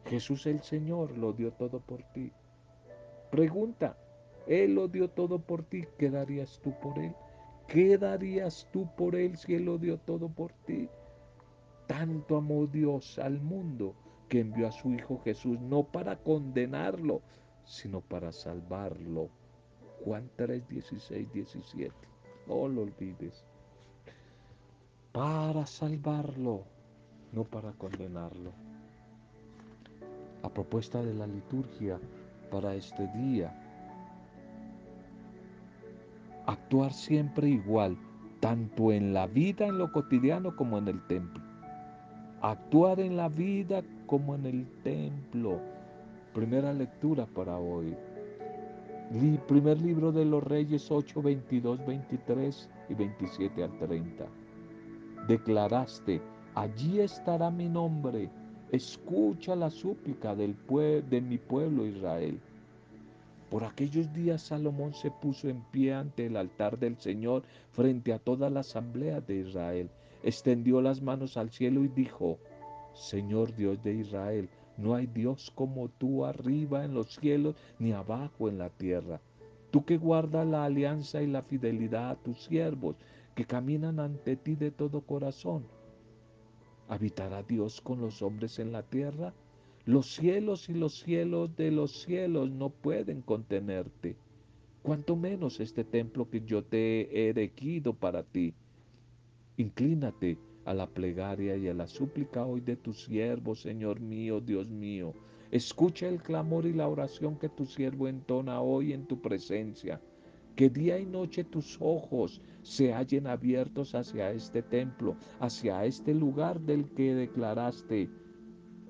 Jesús 0.06 0.46
el 0.46 0.64
Señor 0.64 1.18
lo 1.18 1.34
dio 1.34 1.52
todo 1.52 1.82
por 1.82 2.02
ti. 2.14 2.32
Pregunta, 3.30 3.98
Él 4.48 4.76
lo 4.76 4.88
dio 4.88 5.10
todo 5.10 5.38
por 5.38 5.64
ti, 5.64 5.86
¿qué 5.98 6.10
darías 6.10 6.62
tú 6.64 6.74
por 6.82 6.98
Él? 6.98 7.14
¿Qué 7.68 7.98
darías 7.98 8.70
tú 8.72 8.88
por 8.96 9.18
Él 9.18 9.36
si 9.36 9.56
Él 9.56 9.66
lo 9.66 9.78
dio 9.78 9.98
todo 9.98 10.30
por 10.30 10.54
ti? 10.66 10.88
Tanto 11.88 12.38
amó 12.38 12.68
Dios 12.68 13.20
al 13.20 13.42
mundo 13.42 13.96
que 14.30 14.40
envió 14.40 14.70
a 14.70 14.72
su 14.72 14.94
Hijo 14.94 15.20
Jesús 15.26 15.60
no 15.60 15.84
para 15.84 16.16
condenarlo, 16.16 17.22
sino 17.66 18.00
para 18.00 18.32
salvarlo 18.32 19.43
Juan 20.04 20.30
3, 20.36 20.68
16, 20.68 21.32
17. 21.32 21.94
No 22.48 22.68
lo 22.68 22.82
olvides. 22.82 23.46
Para 25.14 25.66
salvarlo, 25.66 26.64
no 27.32 27.44
para 27.44 27.72
condenarlo. 27.74 28.52
A 30.42 30.50
propuesta 30.50 31.02
de 31.02 31.14
la 31.14 31.26
liturgia 31.26 32.00
para 32.52 32.76
este 32.76 33.08
día, 33.16 33.54
actuar 36.48 36.92
siempre 36.92 37.48
igual, 37.48 37.98
tanto 38.42 38.92
en 38.92 39.14
la 39.14 39.28
vida, 39.28 39.68
en 39.68 39.78
lo 39.78 39.92
cotidiano, 39.92 40.56
como 40.56 40.78
en 40.78 40.90
el 40.90 41.08
templo. 41.08 41.42
Actuar 42.42 43.00
en 43.00 43.16
la 43.16 43.30
vida 43.30 43.84
como 44.06 44.36
en 44.36 44.46
el 44.46 44.68
templo. 44.84 45.62
Primera 46.34 46.74
lectura 46.74 47.26
para 47.26 47.58
hoy. 47.58 47.96
Primer 49.48 49.80
libro 49.80 50.12
de 50.12 50.26
los 50.26 50.44
Reyes 50.44 50.90
8, 50.90 51.22
22, 51.22 51.86
23 51.86 52.70
y 52.90 52.94
27 52.96 53.64
al 53.64 53.78
30. 53.78 54.26
Declaraste, 55.28 56.20
allí 56.56 57.00
estará 57.00 57.52
mi 57.52 57.70
nombre. 57.70 58.30
Escucha 58.72 59.56
la 59.56 59.70
súplica 59.70 60.36
del 60.36 60.56
de 61.10 61.22
mi 61.22 61.38
pueblo 61.38 61.86
Israel. 61.86 62.40
Por 63.52 63.64
aquellos 63.64 64.12
días 64.14 64.42
Salomón 64.42 64.96
se 64.96 65.12
puso 65.12 65.48
en 65.48 65.62
pie 65.72 65.94
ante 65.94 66.26
el 66.26 66.36
altar 66.36 66.80
del 66.80 66.98
Señor 66.98 67.44
frente 67.72 68.14
a 68.14 68.18
toda 68.18 68.50
la 68.50 68.62
asamblea 68.62 69.22
de 69.22 69.42
Israel. 69.42 69.92
Extendió 70.24 70.82
las 70.82 71.04
manos 71.04 71.38
al 71.38 71.52
cielo 71.52 71.84
y 71.84 71.88
dijo, 71.90 72.40
Señor 72.96 73.56
Dios 73.56 73.84
de 73.84 73.94
Israel, 73.94 74.50
no 74.84 74.96
hay 74.96 75.08
Dios 75.08 75.50
como 75.56 75.88
tú 75.88 76.26
arriba 76.26 76.84
en 76.84 76.94
los 76.94 77.16
cielos 77.16 77.56
ni 77.80 77.94
abajo 77.94 78.50
en 78.50 78.58
la 78.58 78.70
tierra. 78.70 79.22
Tú 79.72 79.86
que 79.86 79.98
guardas 79.98 80.46
la 80.46 80.66
alianza 80.66 81.24
y 81.24 81.28
la 81.28 81.42
fidelidad 81.42 82.12
a 82.12 82.16
tus 82.16 82.44
siervos, 82.44 82.98
que 83.34 83.46
caminan 83.46 84.02
ante 84.02 84.36
ti 84.36 84.56
de 84.56 84.72
todo 84.72 85.00
corazón. 85.00 85.64
¿Habitará 86.90 87.44
Dios 87.44 87.80
con 87.80 88.02
los 88.02 88.22
hombres 88.22 88.60
en 88.60 88.74
la 88.74 88.84
tierra? 88.84 89.34
Los 89.86 90.14
cielos 90.14 90.68
y 90.68 90.74
los 90.74 91.00
cielos 91.00 91.56
de 91.56 91.72
los 91.72 92.02
cielos 92.02 92.52
no 92.52 92.70
pueden 92.70 93.22
contenerte. 93.22 94.18
Cuanto 94.82 95.16
menos 95.16 95.62
este 95.62 95.86
templo 95.86 96.30
que 96.30 96.42
yo 96.42 96.62
te 96.62 97.04
he 97.10 97.30
erigido 97.30 97.94
para 97.94 98.24
ti. 98.24 98.54
Inclínate 99.56 100.38
a 100.66 100.74
la 100.74 100.88
plegaria 100.88 101.56
y 101.58 101.68
a 101.68 101.74
la 101.74 101.88
súplica 101.88 102.46
hoy 102.46 102.62
de 102.62 102.76
tu 102.76 102.94
siervo, 102.94 103.56
Señor 103.56 104.00
mío, 104.00 104.40
Dios 104.40 104.70
mío. 104.70 105.14
Escucha 105.52 106.08
el 106.08 106.22
clamor 106.22 106.66
y 106.66 106.74
la 106.74 106.88
oración 106.88 107.38
que 107.38 107.50
tu 107.50 107.66
siervo 107.66 108.08
entona 108.08 108.62
hoy 108.62 108.94
en 108.94 109.06
tu 109.06 109.22
presencia. 109.22 110.02
Que 110.56 110.70
día 110.70 111.00
y 111.00 111.06
noche 111.06 111.44
tus 111.44 111.78
ojos 111.80 112.42
se 112.62 112.94
hallen 112.94 113.28
abiertos 113.28 113.96
hacia 113.96 114.32
este 114.32 114.62
templo, 114.62 115.16
hacia 115.40 115.86
este 115.86 116.14
lugar 116.14 116.60
del 116.60 116.90
que 116.92 117.16
declaraste 117.16 118.10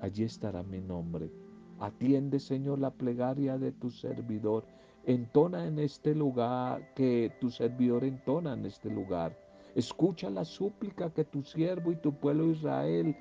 allí 0.04 0.24
estará 0.26 0.64
mi 0.64 0.82
nombre. 0.82 1.32
Atiende, 1.80 2.40
Señor, 2.40 2.80
la 2.80 2.92
plegaria 2.92 3.58
de 3.58 3.72
tu 3.72 3.90
servidor. 3.90 4.66
Entona 5.06 5.66
en 5.66 5.80
este 5.80 6.14
lugar, 6.14 6.94
que 6.94 7.32
tu 7.40 7.50
servidor 7.50 8.04
entona 8.04 8.54
en 8.54 8.66
este 8.66 8.90
lugar. 8.90 9.38
Escucha 9.76 10.30
la 10.30 10.46
súplica 10.46 11.12
que 11.12 11.24
tu 11.24 11.42
siervo 11.42 11.92
y 11.92 11.96
tu 11.96 12.14
pueblo 12.14 12.52
Israel 12.52 13.16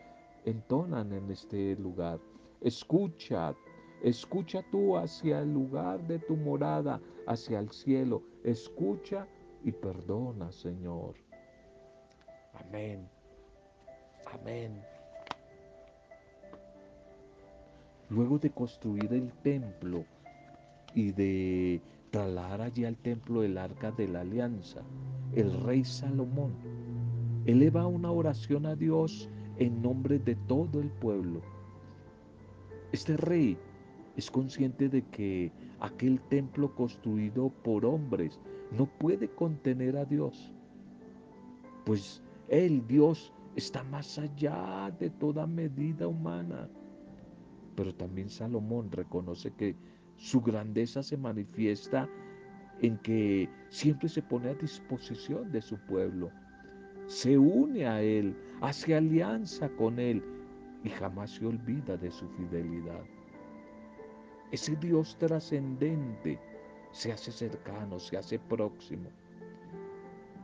entonan 0.45 1.13
en 1.13 1.31
este 1.31 1.77
lugar. 1.77 2.21
Escucha, 2.61 3.55
escucha 4.03 4.63
tú 4.71 4.97
hacia 4.97 5.41
el 5.41 5.55
lugar 5.55 6.07
de 6.07 6.19
tu 6.19 6.37
morada, 6.37 7.01
hacia 7.27 7.59
el 7.59 7.71
cielo. 7.71 8.23
Escucha 8.45 9.27
y 9.65 9.73
perdona, 9.73 10.53
Señor. 10.53 11.15
Amén. 12.53 13.09
Amén. 14.27 14.83
Luego 18.11 18.39
de 18.39 18.51
construir 18.51 19.11
el 19.13 19.33
templo 19.43 20.05
y 20.95 21.13
de 21.13 21.81
trasladar 22.13 22.61
allí 22.61 22.85
al 22.85 22.97
templo 22.99 23.43
el 23.43 23.57
arca 23.57 23.91
de 23.91 24.07
la 24.07 24.21
alianza, 24.21 24.83
el 25.35 25.51
rey 25.63 25.83
Salomón 25.83 26.53
eleva 27.47 27.87
una 27.87 28.11
oración 28.13 28.67
a 28.67 28.77
Dios 28.77 29.31
en 29.57 29.81
nombre 29.81 30.19
de 30.19 30.37
todo 30.47 30.79
el 30.81 30.91
pueblo. 30.91 31.41
Este 32.93 33.17
rey 33.17 33.57
es 34.17 34.31
consciente 34.31 34.91
de 34.91 35.03
que 35.07 35.51
aquel 35.81 36.21
templo 36.29 36.75
construido 36.75 37.49
por 37.49 37.87
hombres 37.87 38.39
no 38.77 38.87
puede 38.99 39.29
contener 39.29 39.97
a 39.97 40.05
Dios, 40.05 40.53
pues 41.85 42.23
el 42.49 42.87
Dios, 42.87 43.33
está 43.57 43.83
más 43.85 44.19
allá 44.19 44.95
de 45.01 45.09
toda 45.09 45.47
medida 45.47 46.07
humana. 46.07 46.69
Pero 47.75 47.95
también 47.95 48.29
Salomón 48.29 48.91
reconoce 48.93 49.53
que 49.55 49.75
su 50.23 50.41
grandeza 50.41 51.03
se 51.03 51.17
manifiesta 51.17 52.09
en 52.81 52.97
que 52.99 53.49
siempre 53.71 54.09
se 54.09 54.23
pone 54.23 54.51
a 54.51 54.55
disposición 54.55 55.51
de 55.51 55.61
su 55.61 55.77
pueblo, 55.79 56.31
se 57.07 57.37
une 57.37 57.89
a 57.89 58.01
él, 58.01 58.37
hace 58.61 58.95
alianza 58.95 59.69
con 59.71 59.99
él 59.99 60.23
y 60.85 60.91
jamás 60.91 61.33
se 61.33 61.45
olvida 61.45 61.97
de 61.97 62.13
su 62.13 62.29
fidelidad. 62.29 63.03
Ese 64.53 64.77
Dios 64.77 65.17
trascendente 65.19 66.39
se 66.93 67.11
hace 67.11 67.33
cercano, 67.33 67.99
se 67.99 68.17
hace 68.17 68.39
próximo. 68.39 69.11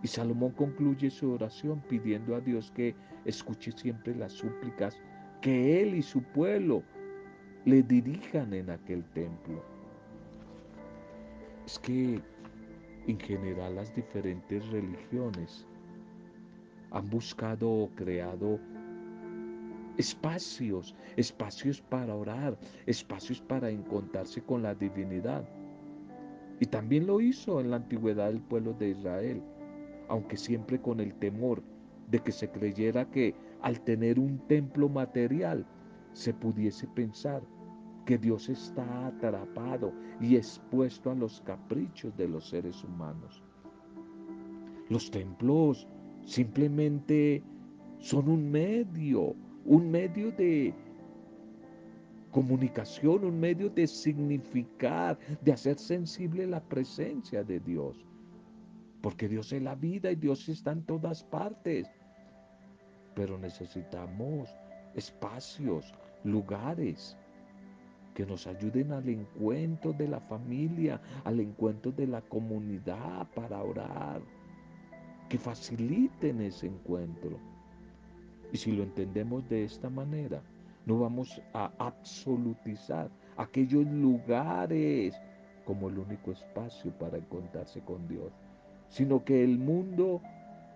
Y 0.02 0.08
Salomón 0.08 0.50
concluye 0.54 1.08
su 1.08 1.30
oración 1.30 1.80
pidiendo 1.88 2.34
a 2.34 2.40
Dios 2.40 2.72
que 2.72 2.96
escuche 3.24 3.70
siempre 3.70 4.12
las 4.16 4.32
súplicas 4.32 5.00
que 5.40 5.82
él 5.82 5.94
y 5.94 6.02
su 6.02 6.20
pueblo 6.20 6.82
le 7.64 7.82
dirijan 7.82 8.54
en 8.54 8.70
aquel 8.70 9.04
templo. 9.12 9.62
Es 11.66 11.78
que 11.78 12.20
en 13.06 13.18
general 13.20 13.76
las 13.76 13.94
diferentes 13.94 14.66
religiones 14.68 15.66
han 16.90 17.08
buscado 17.10 17.70
o 17.70 17.88
creado 17.94 18.58
espacios, 19.98 20.94
espacios 21.16 21.80
para 21.82 22.14
orar, 22.14 22.56
espacios 22.86 23.40
para 23.40 23.68
encontrarse 23.68 24.40
con 24.40 24.62
la 24.62 24.74
divinidad. 24.74 25.44
Y 26.60 26.66
también 26.66 27.06
lo 27.06 27.20
hizo 27.20 27.60
en 27.60 27.70
la 27.70 27.76
antigüedad 27.76 28.30
el 28.30 28.40
pueblo 28.40 28.72
de 28.74 28.90
Israel, 28.90 29.42
aunque 30.08 30.36
siempre 30.36 30.80
con 30.80 31.00
el 31.00 31.14
temor 31.14 31.62
de 32.10 32.20
que 32.20 32.32
se 32.32 32.48
creyera 32.50 33.04
que 33.10 33.34
al 33.60 33.80
tener 33.80 34.18
un 34.18 34.38
templo 34.46 34.88
material 34.88 35.66
se 36.18 36.34
pudiese 36.34 36.84
pensar 36.88 37.40
que 38.04 38.18
Dios 38.18 38.48
está 38.48 39.06
atrapado 39.06 39.92
y 40.20 40.34
expuesto 40.34 41.12
a 41.12 41.14
los 41.14 41.40
caprichos 41.42 42.16
de 42.16 42.26
los 42.26 42.48
seres 42.48 42.82
humanos. 42.82 43.40
Los 44.88 45.12
templos 45.12 45.86
simplemente 46.24 47.40
son 48.00 48.28
un 48.28 48.50
medio, 48.50 49.36
un 49.64 49.92
medio 49.92 50.32
de 50.32 50.74
comunicación, 52.32 53.24
un 53.24 53.38
medio 53.38 53.70
de 53.70 53.86
significar, 53.86 55.16
de 55.40 55.52
hacer 55.52 55.78
sensible 55.78 56.48
la 56.48 56.60
presencia 56.60 57.44
de 57.44 57.60
Dios. 57.60 58.04
Porque 59.02 59.28
Dios 59.28 59.52
es 59.52 59.62
la 59.62 59.76
vida 59.76 60.10
y 60.10 60.16
Dios 60.16 60.48
está 60.48 60.72
en 60.72 60.82
todas 60.82 61.22
partes. 61.22 61.88
Pero 63.14 63.38
necesitamos 63.38 64.52
espacios, 64.94 65.92
lugares 66.24 67.16
que 68.14 68.26
nos 68.26 68.46
ayuden 68.46 68.92
al 68.92 69.08
encuentro 69.08 69.92
de 69.92 70.08
la 70.08 70.18
familia, 70.18 71.00
al 71.24 71.38
encuentro 71.38 71.92
de 71.92 72.06
la 72.06 72.20
comunidad 72.20 73.28
para 73.34 73.62
orar, 73.62 74.20
que 75.28 75.38
faciliten 75.38 76.40
ese 76.40 76.66
encuentro. 76.66 77.38
Y 78.52 78.56
si 78.56 78.72
lo 78.72 78.82
entendemos 78.82 79.48
de 79.48 79.64
esta 79.64 79.88
manera, 79.88 80.42
no 80.84 80.98
vamos 80.98 81.40
a 81.52 81.70
absolutizar 81.78 83.08
aquellos 83.36 83.86
lugares 83.86 85.14
como 85.64 85.88
el 85.88 85.98
único 85.98 86.32
espacio 86.32 86.90
para 86.98 87.18
encontrarse 87.18 87.80
con 87.82 88.08
Dios, 88.08 88.32
sino 88.88 89.22
que 89.22 89.44
el 89.44 89.58
mundo 89.58 90.22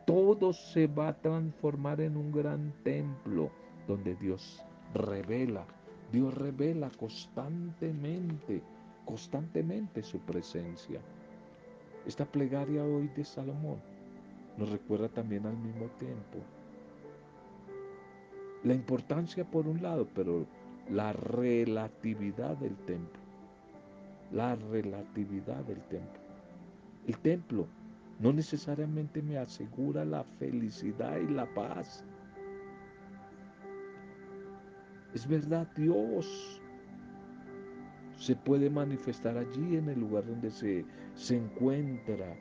todo 0.07 0.53
se 0.53 0.87
va 0.87 1.09
a 1.09 1.15
transformar 1.15 2.01
en 2.01 2.17
un 2.17 2.31
gran 2.31 2.73
templo 2.85 3.51
donde 3.89 4.15
Dios 4.17 4.63
revela, 4.95 5.65
Dios 6.11 6.35
revela 6.35 6.91
constantemente, 6.91 8.63
constantemente 9.05 10.03
su 10.03 10.19
presencia. 10.21 11.01
Esta 12.07 12.25
plegaria 12.25 12.85
hoy 12.85 13.09
de 13.09 13.25
Salomón 13.25 13.81
nos 14.57 14.71
recuerda 14.71 15.09
también 15.09 15.47
al 15.47 15.57
mismo 15.57 15.87
tiempo 15.99 16.39
la 18.65 18.75
importancia 18.75 19.45
por 19.45 19.67
un 19.67 19.83
lado, 19.83 20.07
pero 20.15 20.47
la 20.89 21.13
relatividad 21.13 22.57
del 22.57 22.77
templo. 22.77 23.21
La 24.31 24.55
relatividad 24.55 25.65
del 25.65 25.81
templo. 25.83 26.21
El 27.07 27.19
templo 27.19 27.67
no 28.21 28.33
necesariamente 28.33 29.21
me 29.21 29.37
asegura 29.37 30.05
la 30.05 30.23
felicidad 30.39 31.17
y 31.19 31.33
la 31.33 31.47
paz. 31.47 32.05
Es 35.15 35.27
verdad, 35.27 35.67
Dios 35.77 36.61
se 38.17 38.35
puede 38.37 38.71
manifestar 38.71 39.37
allí 39.37 39.77
en 39.77 39.89
el 39.89 40.01
lugar 40.01 40.25
donde 40.25 40.51
se, 40.51 40.85
se 41.15 41.37
encuentra, 41.37 42.35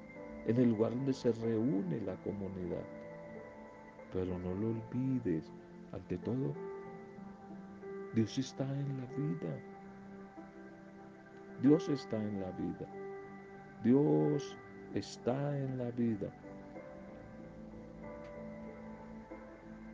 en 0.46 0.58
el 0.58 0.70
lugar 0.70 0.92
donde 0.92 1.14
se 1.14 1.32
reúne 1.32 2.00
la 2.02 2.16
comunidad. 2.18 2.84
Pero 4.14 4.38
no 4.40 4.54
lo 4.54 4.70
olvides, 4.70 5.52
ante 5.92 6.18
todo, 6.18 6.54
Dios 8.14 8.38
está 8.38 8.64
en 8.64 8.98
la 8.98 9.06
vida. 9.16 9.60
Dios 11.62 11.90
está 11.90 12.18
en 12.18 12.42
la 12.42 12.52
vida. 12.52 12.88
Dios 13.84 14.56
está 14.94 15.58
en 15.58 15.78
la 15.78 15.92
vida. 15.92 16.30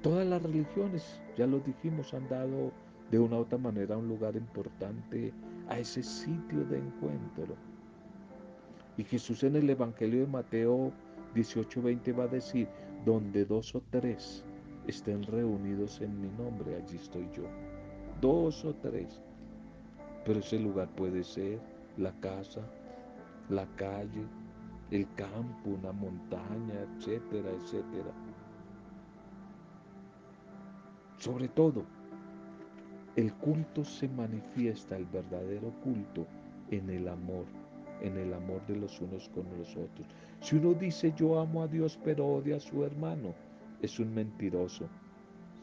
Todas 0.01 0.27
las 0.27 0.41
religiones, 0.43 1.19
ya 1.35 1.47
lo 1.47 1.59
dijimos, 1.59 2.13
han 2.13 2.27
dado 2.29 2.71
de 3.11 3.19
una 3.19 3.37
u 3.37 3.39
otra 3.39 3.57
manera 3.57 3.97
un 3.97 4.07
lugar 4.07 4.35
importante 4.35 5.33
a 5.69 5.79
ese 5.79 6.03
sitio 6.03 6.63
de 6.65 6.77
encuentro. 6.77 7.55
Y 8.97 9.03
Jesús 9.03 9.43
en 9.43 9.55
el 9.55 9.69
Evangelio 9.69 10.21
de 10.21 10.27
Mateo 10.27 10.91
18:20 11.33 12.11
va 12.13 12.23
a 12.23 12.27
decir, 12.27 12.67
donde 13.05 13.45
dos 13.45 13.75
o 13.75 13.81
tres 13.89 14.43
estén 14.87 15.23
reunidos 15.23 16.01
en 16.01 16.19
mi 16.19 16.29
nombre, 16.29 16.75
allí 16.75 16.95
estoy 16.95 17.29
yo. 17.33 17.43
Dos 18.21 18.65
o 18.65 18.73
tres. 18.75 19.21
Pero 20.25 20.39
ese 20.39 20.59
lugar 20.59 20.89
puede 20.95 21.23
ser 21.23 21.59
la 21.97 22.11
casa, 22.19 22.61
la 23.49 23.65
calle, 23.75 24.25
el 24.91 25.07
campo, 25.15 25.69
una 25.69 25.91
montaña, 25.91 26.81
etcétera, 26.97 27.49
etcétera. 27.51 28.11
Sobre 31.17 31.47
todo, 31.47 31.83
el 33.15 33.33
culto 33.33 33.83
se 33.83 34.07
manifiesta, 34.07 34.95
el 34.95 35.05
verdadero 35.05 35.71
culto, 35.83 36.27
en 36.69 36.89
el 36.91 37.07
amor, 37.07 37.45
en 38.01 38.17
el 38.17 38.33
amor 38.33 38.65
de 38.67 38.75
los 38.75 39.01
unos 39.01 39.27
con 39.29 39.45
los 39.57 39.75
otros. 39.75 40.07
Si 40.41 40.57
uno 40.57 40.73
dice 40.73 41.13
yo 41.17 41.39
amo 41.39 41.63
a 41.63 41.67
Dios 41.67 41.99
pero 42.03 42.27
odia 42.27 42.57
a 42.57 42.59
su 42.59 42.83
hermano, 42.83 43.33
es 43.81 43.99
un 43.99 44.13
mentiroso. 44.13 44.87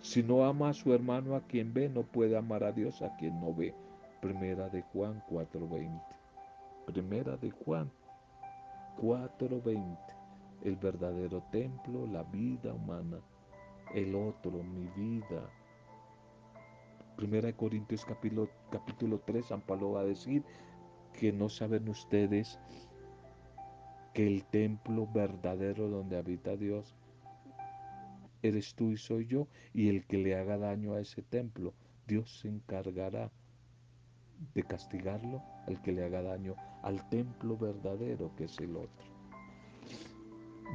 Si 0.01 0.23
no 0.23 0.45
ama 0.45 0.71
a 0.71 0.75
su 0.75 0.93
hermano 0.93 1.37
a 1.37 1.41
quien 1.43 1.73
ve, 1.73 1.89
no 1.89 2.03
puede 2.03 2.37
amar 2.37 2.65
a 2.65 2.73
Dios 2.73 3.01
a 3.03 3.15
quien 3.17 3.41
no 3.41 3.55
ve. 3.55 3.75
Primera 4.21 4.69
de 4.69 4.83
Juan 4.83 5.23
4:20. 5.31 6.03
Primera 6.87 7.37
de 7.37 7.51
Juan 7.51 7.91
4:20. 9.01 9.97
El 10.65 10.77
verdadero 10.77 11.43
templo, 11.53 12.07
la 12.07 12.25
vida 12.25 12.73
humana. 12.73 13.19
El 13.95 14.15
otro, 14.15 14.51
mi 14.63 14.89
vida, 14.89 15.49
Primera 17.17 17.47
de 17.47 17.55
Corintios 17.55 18.05
capítulo, 18.05 18.49
capítulo 18.71 19.21
3, 19.21 19.47
San 19.47 19.61
Pablo 19.61 19.93
va 19.93 20.01
a 20.01 20.05
decir 20.05 20.43
que 21.13 21.33
no 21.33 21.49
saben 21.49 21.89
ustedes 21.89 22.59
que 24.13 24.27
el 24.27 24.45
templo 24.47 25.09
verdadero 25.13 25.89
donde 25.89 26.17
habita 26.17 26.57
Dios 26.57 26.97
eres 28.43 28.75
tú 28.75 28.91
y 28.91 28.97
soy 28.97 29.27
yo, 29.27 29.47
y 29.73 29.89
el 29.89 30.05
que 30.07 30.19
le 30.19 30.37
haga 30.37 30.59
daño 30.59 30.95
a 30.95 31.01
ese 31.01 31.23
templo, 31.23 31.73
Dios 32.07 32.41
se 32.41 32.49
encargará 32.49 33.31
de 34.55 34.63
castigarlo 34.65 35.41
al 35.67 35.81
que 35.83 35.93
le 35.93 36.05
haga 36.05 36.21
daño 36.21 36.57
al 36.83 37.09
templo 37.09 37.57
verdadero 37.57 38.35
que 38.37 38.45
es 38.45 38.59
el 38.59 38.77
otro. 38.77 39.07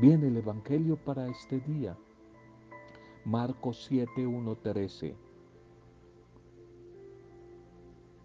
Viene 0.01 0.27
el 0.29 0.37
Evangelio 0.37 0.95
para 0.95 1.27
este 1.27 1.59
día. 1.59 1.97
Marcos 3.25 3.85
7, 3.87 4.25
1, 4.25 4.55
13 4.55 5.15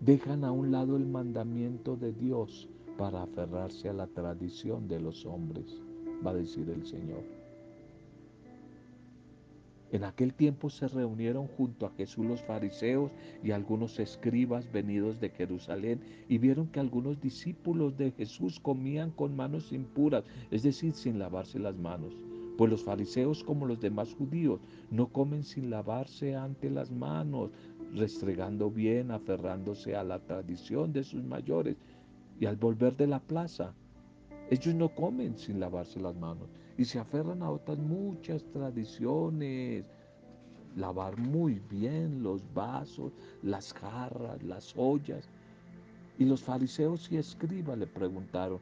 dejan 0.01 0.45
a 0.45 0.53
un 0.53 0.71
lado 0.71 0.97
el 0.97 1.07
mandamiento 1.07 1.97
de 1.97 2.13
Dios 2.13 2.69
para 2.99 3.23
aferrarse 3.23 3.89
a 3.89 3.93
la 3.93 4.07
tradición 4.07 4.87
de 4.87 5.01
los 5.01 5.25
hombres, 5.25 5.81
va 6.25 6.33
a 6.33 6.35
decir 6.35 6.69
el 6.69 6.87
Señor. 6.87 7.25
En 9.93 10.05
aquel 10.05 10.35
tiempo 10.35 10.71
se 10.71 10.89
reunieron 10.89 11.47
junto 11.47 11.87
a 11.87 11.91
Jesús 11.91 12.27
los 12.27 12.43
fariseos 12.43 13.11
y 13.43 13.53
algunos 13.53 13.99
escribas 13.99 14.71
venidos 14.71 15.21
de 15.21 15.31
Jerusalén 15.31 16.01
y 16.29 16.39
vieron 16.39 16.67
que 16.67 16.81
algunos 16.81 17.21
discípulos 17.21 17.97
de 17.97 18.11
Jesús 18.11 18.61
comían 18.61 19.11
con 19.11 19.35
manos 19.35 19.73
impuras, 19.73 20.25
es 20.51 20.63
decir, 20.63 20.95
sin 20.95 21.19
lavarse 21.19 21.59
las 21.59 21.77
manos. 21.77 22.15
Pues 22.57 22.71
los 22.71 22.85
fariseos 22.85 23.43
como 23.43 23.67
los 23.67 23.81
demás 23.81 24.15
judíos 24.15 24.61
no 24.91 25.09
comen 25.09 25.43
sin 25.43 25.71
lavarse 25.71 26.37
ante 26.37 26.71
las 26.71 26.91
manos, 26.91 27.51
restregando 27.95 28.71
bien, 28.71 29.11
aferrándose 29.11 29.97
a 29.97 30.05
la 30.05 30.21
tradición 30.21 30.93
de 30.93 31.03
sus 31.03 31.25
mayores. 31.25 31.77
Y 32.39 32.47
al 32.47 32.57
volver 32.57 32.97
de 32.97 33.07
la 33.07 33.21
plaza, 33.21 33.75
ellos 34.51 34.75
no 34.75 34.89
comen 34.89 35.37
sin 35.37 35.59
lavarse 35.59 36.01
las 36.01 36.15
manos 36.17 36.49
y 36.77 36.85
se 36.85 36.99
aferran 36.99 37.43
a 37.43 37.51
otras 37.51 37.79
muchas 37.79 38.45
tradiciones. 38.53 39.91
Lavar 40.77 41.17
muy 41.17 41.61
bien 41.71 42.23
los 42.23 42.43
vasos, 42.53 43.13
las 43.43 43.73
jarras, 43.73 44.43
las 44.43 44.75
ollas. 44.77 45.29
Y 46.19 46.25
los 46.25 46.43
fariseos 46.43 47.11
y 47.11 47.17
escribas 47.17 47.79
le 47.79 47.87
preguntaron, 47.87 48.59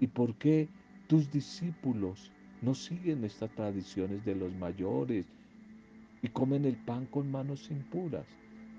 ¿y 0.00 0.06
por 0.06 0.34
qué 0.36 0.68
tus 1.08 1.30
discípulos 1.30 2.30
no 2.62 2.74
siguen 2.74 3.24
estas 3.24 3.50
tradiciones 3.50 4.24
de 4.24 4.34
los 4.34 4.52
mayores 4.54 5.26
y 6.22 6.28
comen 6.28 6.64
el 6.64 6.76
pan 6.76 7.06
con 7.06 7.30
manos 7.30 7.70
impuras. 7.70 8.26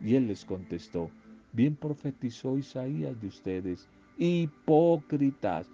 Y 0.01 0.15
él 0.15 0.27
les 0.27 0.45
contestó, 0.45 1.09
bien 1.53 1.75
profetizó 1.75 2.57
Isaías 2.57 3.19
de 3.19 3.27
ustedes, 3.27 3.87
hipócritas, 4.17 5.67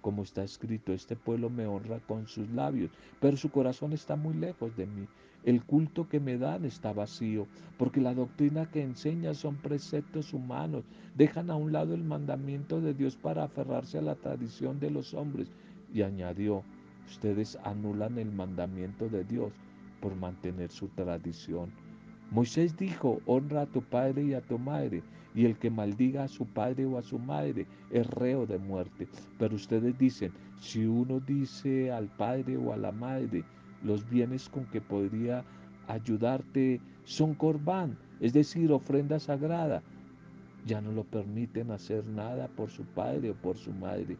como 0.00 0.22
está 0.22 0.44
escrito, 0.44 0.92
este 0.92 1.16
pueblo 1.16 1.50
me 1.50 1.66
honra 1.66 1.98
con 1.98 2.28
sus 2.28 2.48
labios, 2.50 2.92
pero 3.20 3.36
su 3.36 3.50
corazón 3.50 3.92
está 3.92 4.14
muy 4.14 4.34
lejos 4.34 4.76
de 4.76 4.86
mí. 4.86 5.08
El 5.44 5.64
culto 5.64 6.08
que 6.08 6.20
me 6.20 6.38
dan 6.38 6.64
está 6.64 6.92
vacío, 6.92 7.46
porque 7.76 8.00
la 8.00 8.14
doctrina 8.14 8.70
que 8.70 8.82
enseña 8.82 9.34
son 9.34 9.56
preceptos 9.56 10.32
humanos. 10.32 10.84
Dejan 11.16 11.50
a 11.50 11.56
un 11.56 11.72
lado 11.72 11.94
el 11.94 12.04
mandamiento 12.04 12.80
de 12.80 12.94
Dios 12.94 13.16
para 13.16 13.44
aferrarse 13.44 13.98
a 13.98 14.02
la 14.02 14.16
tradición 14.16 14.78
de 14.80 14.90
los 14.90 15.14
hombres. 15.14 15.48
Y 15.92 16.02
añadió, 16.02 16.62
ustedes 17.06 17.58
anulan 17.64 18.18
el 18.18 18.30
mandamiento 18.32 19.08
de 19.08 19.24
Dios 19.24 19.52
por 20.00 20.14
mantener 20.16 20.70
su 20.70 20.88
tradición. 20.88 21.70
Moisés 22.30 22.76
dijo, 22.76 23.20
honra 23.26 23.62
a 23.62 23.66
tu 23.66 23.82
padre 23.82 24.24
y 24.24 24.34
a 24.34 24.40
tu 24.40 24.58
madre, 24.58 25.02
y 25.34 25.44
el 25.44 25.56
que 25.58 25.70
maldiga 25.70 26.24
a 26.24 26.28
su 26.28 26.46
padre 26.46 26.84
o 26.86 26.98
a 26.98 27.02
su 27.02 27.18
madre 27.18 27.66
es 27.90 28.06
reo 28.08 28.46
de 28.46 28.58
muerte. 28.58 29.06
Pero 29.38 29.54
ustedes 29.54 29.96
dicen, 29.98 30.32
si 30.58 30.86
uno 30.86 31.20
dice 31.20 31.92
al 31.92 32.08
padre 32.16 32.56
o 32.56 32.72
a 32.72 32.76
la 32.76 32.90
madre, 32.90 33.44
los 33.82 34.08
bienes 34.08 34.48
con 34.48 34.64
que 34.66 34.80
podría 34.80 35.44
ayudarte 35.86 36.80
son 37.04 37.34
corbán, 37.34 37.96
es 38.20 38.32
decir, 38.32 38.72
ofrenda 38.72 39.20
sagrada, 39.20 39.82
ya 40.66 40.80
no 40.80 40.90
lo 40.90 41.04
permiten 41.04 41.70
hacer 41.70 42.06
nada 42.08 42.48
por 42.48 42.70
su 42.70 42.84
padre 42.84 43.30
o 43.30 43.34
por 43.34 43.56
su 43.56 43.72
madre, 43.72 44.16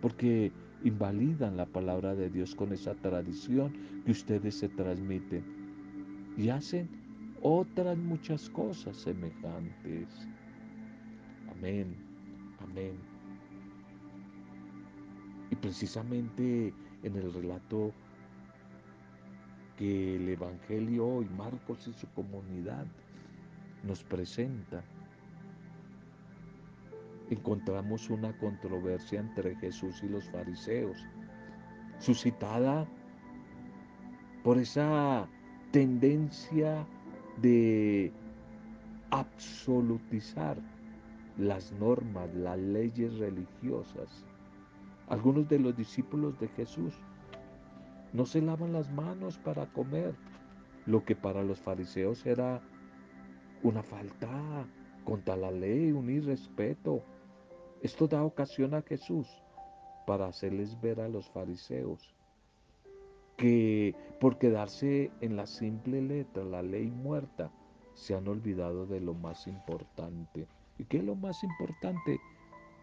porque 0.00 0.52
invalidan 0.84 1.56
la 1.56 1.66
palabra 1.66 2.14
de 2.14 2.30
Dios 2.30 2.54
con 2.54 2.72
esa 2.72 2.94
tradición 2.94 3.72
que 4.04 4.12
ustedes 4.12 4.56
se 4.56 4.68
transmiten 4.68 5.44
y 6.36 6.50
hacen 6.50 6.88
otras 7.42 7.96
muchas 7.96 8.48
cosas 8.50 8.96
semejantes. 8.96 10.08
Amén, 11.50 11.94
amén. 12.60 12.92
Y 15.50 15.56
precisamente 15.56 16.72
en 17.02 17.16
el 17.16 17.32
relato 17.32 17.92
que 19.76 20.16
el 20.16 20.28
Evangelio 20.28 21.06
hoy, 21.06 21.28
Marcos 21.36 21.86
y 21.86 21.92
su 21.92 22.08
comunidad, 22.08 22.86
nos 23.84 24.02
presenta, 24.02 24.82
encontramos 27.30 28.10
una 28.10 28.36
controversia 28.38 29.20
entre 29.20 29.54
Jesús 29.56 30.02
y 30.02 30.08
los 30.08 30.28
fariseos, 30.30 31.06
suscitada 31.98 32.86
por 34.42 34.58
esa 34.58 35.28
tendencia 35.72 36.86
de 37.40 38.12
absolutizar 39.10 40.58
las 41.36 41.72
normas, 41.72 42.32
las 42.34 42.58
leyes 42.58 43.18
religiosas. 43.18 44.24
Algunos 45.08 45.48
de 45.48 45.58
los 45.58 45.76
discípulos 45.76 46.38
de 46.40 46.48
Jesús 46.48 46.94
no 48.12 48.26
se 48.26 48.42
lavan 48.42 48.72
las 48.72 48.90
manos 48.90 49.38
para 49.38 49.66
comer, 49.66 50.14
lo 50.86 51.04
que 51.04 51.14
para 51.14 51.42
los 51.42 51.60
fariseos 51.60 52.24
era 52.26 52.60
una 53.62 53.82
falta 53.82 54.66
contra 55.04 55.36
la 55.36 55.50
ley, 55.50 55.92
un 55.92 56.10
irrespeto, 56.10 57.02
esto 57.82 58.08
da 58.08 58.24
ocasión 58.24 58.74
a 58.74 58.82
Jesús 58.82 59.26
para 60.06 60.26
hacerles 60.26 60.80
ver 60.80 61.00
a 61.00 61.08
los 61.08 61.28
fariseos 61.28 62.14
que 63.36 63.94
por 64.20 64.38
quedarse 64.38 65.12
en 65.20 65.36
la 65.36 65.46
simple 65.46 66.02
letra, 66.02 66.44
la 66.44 66.60
ley 66.60 66.90
muerta, 66.90 67.52
se 67.94 68.14
han 68.14 68.26
olvidado 68.26 68.86
de 68.86 69.00
lo 69.00 69.14
más 69.14 69.46
importante. 69.46 70.46
¿Y 70.76 70.84
qué 70.84 70.98
es 70.98 71.04
lo 71.04 71.14
más 71.14 71.42
importante? 71.44 72.20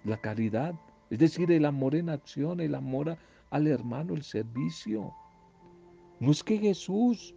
La 0.05 0.17
caridad, 0.17 0.73
es 1.09 1.19
decir, 1.19 1.51
el 1.51 1.65
amor 1.65 1.95
en 1.95 2.09
acción, 2.09 2.61
el 2.61 2.73
amor 2.73 3.17
al 3.49 3.67
hermano, 3.67 4.13
el 4.13 4.23
servicio. 4.23 5.13
No 6.19 6.31
es 6.31 6.43
que 6.43 6.57
Jesús 6.57 7.35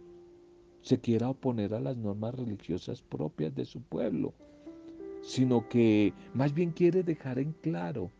se 0.81 0.99
quiera 0.99 1.29
oponer 1.29 1.73
a 1.73 1.79
las 1.79 1.97
normas 1.97 2.35
religiosas 2.35 3.01
propias 3.01 3.53
de 3.53 3.65
su 3.65 3.81
pueblo, 3.81 4.33
sino 5.21 5.67
que 5.67 6.13
más 6.33 6.53
bien 6.53 6.71
quiere 6.71 7.03
dejar 7.03 7.39
en 7.39 7.53
claro 7.53 8.11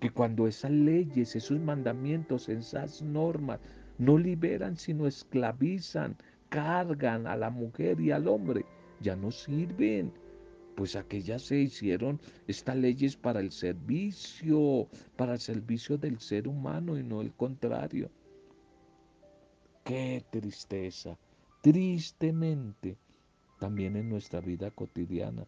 que 0.00 0.10
cuando 0.10 0.48
esas 0.48 0.72
leyes, 0.72 1.36
esos 1.36 1.60
mandamientos, 1.60 2.48
esas 2.48 3.02
normas 3.02 3.60
no 3.98 4.18
liberan 4.18 4.76
sino 4.76 5.06
esclavizan, 5.06 6.16
cargan 6.48 7.26
a 7.28 7.36
la 7.36 7.50
mujer 7.50 8.00
y 8.00 8.10
al 8.10 8.26
hombre, 8.26 8.64
ya 9.00 9.14
no 9.14 9.30
sirven. 9.30 10.12
Pues 10.74 10.96
aquellas 10.96 11.42
se 11.42 11.58
hicieron 11.58 12.20
estas 12.48 12.76
leyes 12.76 13.16
para 13.16 13.38
el 13.38 13.52
servicio, 13.52 14.88
para 15.16 15.34
el 15.34 15.40
servicio 15.40 15.98
del 15.98 16.18
ser 16.18 16.48
humano 16.48 16.98
y 16.98 17.04
no 17.04 17.20
el 17.20 17.32
contrario. 17.32 18.10
Qué 19.84 20.24
tristeza, 20.30 21.16
tristemente, 21.60 22.96
también 23.60 23.96
en 23.96 24.08
nuestra 24.08 24.40
vida 24.40 24.70
cotidiana. 24.70 25.46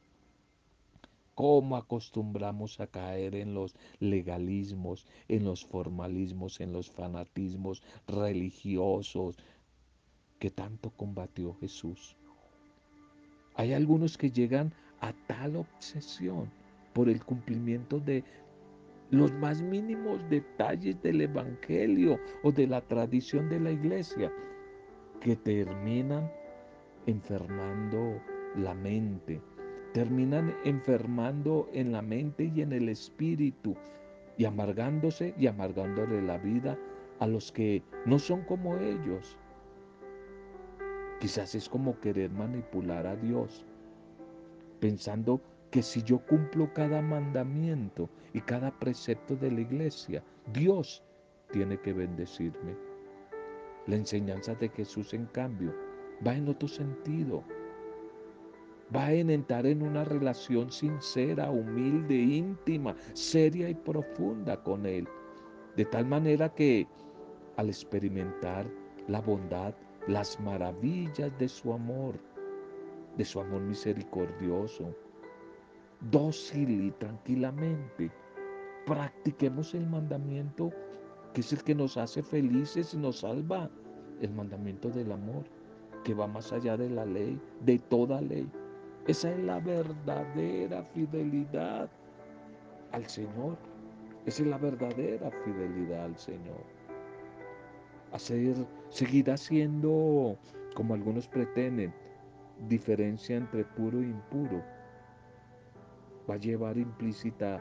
Cómo 1.35 1.77
acostumbramos 1.77 2.81
a 2.81 2.87
caer 2.87 3.35
en 3.35 3.55
los 3.55 3.75
legalismos, 3.99 5.07
en 5.29 5.45
los 5.45 5.65
formalismos, 5.65 6.61
en 6.61 6.73
los 6.73 6.91
fanatismos 6.91 7.83
religiosos 8.07 9.37
que 10.39 10.51
tanto 10.51 10.91
combatió 10.91 11.55
Jesús. 11.55 12.17
Hay 13.57 13.73
algunos 13.73 14.19
que 14.19 14.31
llegan 14.31 14.73
a 15.01 15.13
tal 15.27 15.57
obsesión 15.57 16.51
por 16.93 17.09
el 17.09 17.25
cumplimiento 17.25 18.01
de 18.01 18.25
los 19.11 19.33
más 19.33 19.63
mínimos 19.63 20.21
detalles 20.29 21.01
del 21.03 21.21
Evangelio 21.21 22.19
o 22.43 22.53
de 22.53 22.67
la 22.67 22.81
tradición 22.81 23.49
de 23.49 23.61
la 23.61 23.71
iglesia 23.71 24.33
que 25.21 25.37
terminan 25.37 26.31
enfermando 27.07 28.21
la 28.57 28.75
mente, 28.75 29.41
terminan 29.95 30.53
enfermando 30.65 31.71
en 31.73 31.93
la 31.93 32.03
mente 32.03 32.51
y 32.53 32.63
en 32.63 32.73
el 32.73 32.89
espíritu 32.89 33.77
y 34.37 34.45
amargándose 34.45 35.35
y 35.39 35.47
amargándole 35.47 36.21
la 36.21 36.37
vida 36.37 36.77
a 37.21 37.29
los 37.29 37.53
que 37.53 37.81
no 38.05 38.19
son 38.19 38.43
como 38.43 38.77
ellos. 38.77 39.39
Quizás 41.21 41.55
es 41.55 41.69
como 41.69 42.01
querer 42.01 42.29
manipular 42.33 43.07
a 43.07 43.15
Dios, 43.15 43.65
pensando 44.81 45.41
que 45.71 45.81
si 45.81 46.03
yo 46.03 46.19
cumplo 46.19 46.73
cada 46.75 47.01
mandamiento 47.01 48.11
y 48.33 48.41
cada 48.41 48.73
precepto 48.73 49.37
de 49.37 49.53
la 49.53 49.61
iglesia, 49.61 50.25
Dios 50.53 51.05
tiene 51.53 51.79
que 51.79 51.93
bendecirme. 51.93 52.75
La 53.87 53.95
enseñanza 53.95 54.57
de 54.57 54.71
Jesús, 54.71 55.15
en 55.15 55.27
cambio, 55.27 55.73
va 56.27 56.35
en 56.35 56.49
otro 56.49 56.67
sentido. 56.67 57.45
Va 58.95 59.13
en 59.13 59.31
entrar 59.31 59.67
en 59.67 59.83
una 59.83 60.05
relación 60.05 60.71
sincera, 60.71 61.51
humilde, 61.51 62.15
íntima, 62.15 62.95
seria 63.13 63.69
y 63.69 63.75
profunda 63.75 64.63
con 64.63 64.87
Él. 64.87 65.09
De 65.77 65.85
tal 65.85 66.07
manera 66.07 66.49
que 66.49 66.87
al 67.57 67.69
experimentar 67.69 68.67
la 69.09 69.21
bondad, 69.21 69.75
las 70.07 70.39
maravillas 70.41 71.37
de 71.39 71.49
su 71.49 71.73
amor, 71.73 72.19
de 73.17 73.25
su 73.25 73.41
amor 73.41 73.63
misericordioso, 73.63 74.95
dócil 76.11 76.87
y 76.87 76.91
tranquilamente. 76.93 78.11
Practiquemos 78.87 79.75
el 79.75 79.87
mandamiento 79.87 80.71
que 81.33 81.41
es 81.41 81.53
el 81.53 81.63
que 81.65 81.75
nos 81.75 81.97
hace 81.97 82.23
felices 82.23 82.95
y 82.95 82.97
nos 82.97 83.21
salva, 83.21 83.69
el 84.21 84.33
mandamiento 84.33 84.89
del 84.91 85.11
amor, 85.11 85.45
que 86.05 86.15
va 86.15 86.27
más 86.27 86.53
allá 86.53 86.77
de 86.77 86.91
la 86.91 87.05
ley, 87.05 87.41
de 87.63 87.79
toda 87.79 88.21
ley. 88.21 88.49
Esa 89.07 89.31
es 89.33 89.39
la 89.41 89.61
verdadera 89.61 90.83
fidelidad 90.95 91.91
al 92.93 93.05
Señor. 93.05 93.59
Esa 94.25 94.43
es 94.43 94.49
la 94.49 94.57
verdadera 94.57 95.31
fidelidad 95.45 96.05
al 96.07 96.17
Señor. 96.17 96.65
Hacer, 98.13 98.57
seguir 98.89 99.31
haciendo, 99.31 100.39
como 100.75 100.95
algunos 100.95 101.29
pretenden, 101.29 101.93
diferencia 102.69 103.37
entre 103.37 103.65
puro 103.65 103.99
e 103.99 104.05
impuro 104.05 104.63
va 106.29 106.35
a 106.35 106.39
llevar 106.39 106.79
implícita 106.79 107.61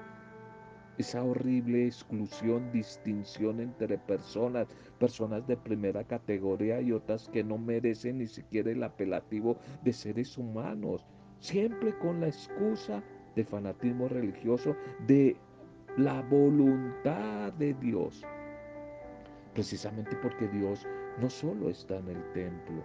esa 0.98 1.24
horrible 1.24 1.88
exclusión, 1.88 2.72
distinción 2.72 3.60
entre 3.60 3.98
personas, 3.98 4.68
personas 5.00 5.46
de 5.48 5.58
primera 5.58 6.04
categoría 6.04 6.80
y 6.80 6.92
otras 6.92 7.28
que 7.30 7.44
no 7.44 7.58
merecen 7.58 8.20
ni 8.20 8.28
siquiera 8.28 8.72
el 8.72 8.84
apelativo 8.84 9.58
de 9.84 9.92
seres 9.92 10.38
humanos, 10.38 11.04
siempre 11.44 11.94
con 11.98 12.22
la 12.22 12.28
excusa 12.28 13.04
de 13.36 13.44
fanatismo 13.44 14.08
religioso, 14.08 14.78
de 15.08 15.36
la 15.98 16.22
voluntad 16.22 17.52
de 17.54 17.74
Dios. 17.74 18.24
Precisamente 19.54 20.16
porque 20.22 20.48
Dios 20.48 20.88
no 21.20 21.30
solo 21.30 21.70
está 21.70 21.98
en 21.98 22.08
el 22.08 22.32
templo, 22.32 22.82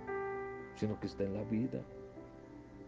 sino 0.74 0.98
que 0.98 1.06
está 1.06 1.22
en 1.22 1.34
la 1.34 1.44
vida. 1.44 1.80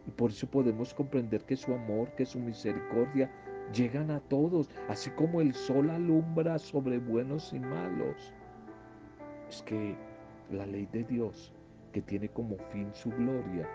Y 0.08 0.10
por 0.10 0.30
eso 0.32 0.48
podemos 0.48 0.92
comprender 0.92 1.44
que 1.44 1.56
su 1.56 1.72
amor, 1.72 2.10
que 2.16 2.26
su 2.26 2.40
misericordia 2.40 3.30
llegan 3.72 4.10
a 4.10 4.18
todos, 4.18 4.68
así 4.88 5.08
como 5.10 5.40
el 5.40 5.54
sol 5.54 5.88
alumbra 5.90 6.58
sobre 6.58 6.98
buenos 6.98 7.52
y 7.52 7.60
malos. 7.60 8.34
Es 9.48 9.62
que 9.62 9.94
la 10.50 10.66
ley 10.66 10.88
de 10.92 11.04
Dios, 11.04 11.52
que 11.92 12.02
tiene 12.02 12.28
como 12.28 12.56
fin 12.72 12.90
su 12.92 13.10
gloria, 13.10 13.68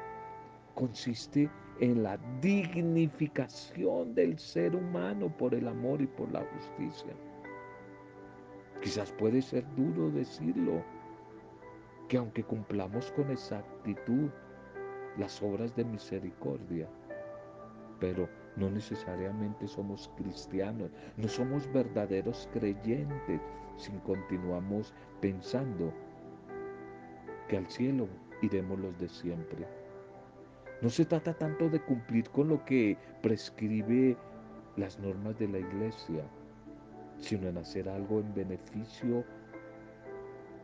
consiste 0.73 1.43
en 1.43 1.64
la 1.79 2.17
dignificación 2.41 4.15
del 4.15 4.39
ser 4.39 4.75
humano 4.75 5.35
por 5.37 5.53
el 5.53 5.67
amor 5.67 6.01
y 6.01 6.07
por 6.07 6.31
la 6.31 6.41
justicia. 6.53 7.13
Quizás 8.81 9.11
puede 9.13 9.41
ser 9.41 9.65
duro 9.75 10.09
decirlo, 10.09 10.83
que 12.07 12.17
aunque 12.17 12.43
cumplamos 12.43 13.11
con 13.11 13.31
exactitud 13.31 14.29
las 15.17 15.41
obras 15.41 15.75
de 15.75 15.85
misericordia, 15.85 16.87
pero 17.99 18.29
no 18.55 18.69
necesariamente 18.69 19.67
somos 19.67 20.11
cristianos, 20.17 20.91
no 21.17 21.27
somos 21.27 21.71
verdaderos 21.73 22.47
creyentes 22.53 23.41
si 23.77 23.91
continuamos 24.05 24.93
pensando 25.19 25.91
que 27.47 27.57
al 27.57 27.69
cielo 27.69 28.07
iremos 28.41 28.79
los 28.79 28.97
de 28.99 29.09
siempre. 29.09 29.84
No 30.81 30.89
se 30.89 31.05
trata 31.05 31.33
tanto 31.33 31.69
de 31.69 31.79
cumplir 31.79 32.29
con 32.29 32.49
lo 32.49 32.63
que 32.65 32.97
prescribe 33.21 34.17
las 34.75 34.99
normas 34.99 35.37
de 35.39 35.47
la 35.47 35.59
iglesia, 35.59 36.23
sino 37.17 37.47
en 37.47 37.57
hacer 37.57 37.87
algo 37.87 38.19
en 38.19 38.33
beneficio 38.33 39.23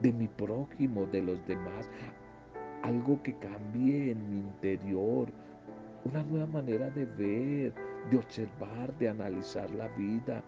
de 0.01 0.11
mi 0.11 0.27
prójimo, 0.27 1.05
de 1.05 1.21
los 1.21 1.45
demás, 1.47 1.89
algo 2.83 3.21
que 3.23 3.35
cambie 3.37 4.11
en 4.11 4.29
mi 4.29 4.39
interior, 4.39 5.29
una 6.03 6.23
nueva 6.23 6.47
manera 6.47 6.89
de 6.89 7.05
ver, 7.05 7.73
de 8.09 8.17
observar, 8.17 8.93
de 8.97 9.09
analizar 9.09 9.69
la 9.71 9.87
vida, 9.89 10.43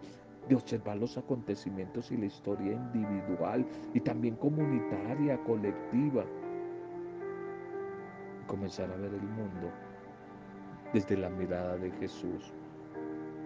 de 0.48 0.56
observar 0.56 0.98
los 0.98 1.16
acontecimientos 1.16 2.10
y 2.10 2.16
la 2.16 2.26
historia 2.26 2.72
individual 2.72 3.64
y 3.94 4.00
también 4.00 4.36
comunitaria, 4.36 5.38
colectiva. 5.44 6.24
Comenzar 8.54 8.88
a 8.92 8.96
ver 8.96 9.12
el 9.12 9.28
mundo 9.30 9.68
desde 10.92 11.16
la 11.16 11.28
mirada 11.28 11.76
de 11.76 11.90
Jesús. 11.90 12.54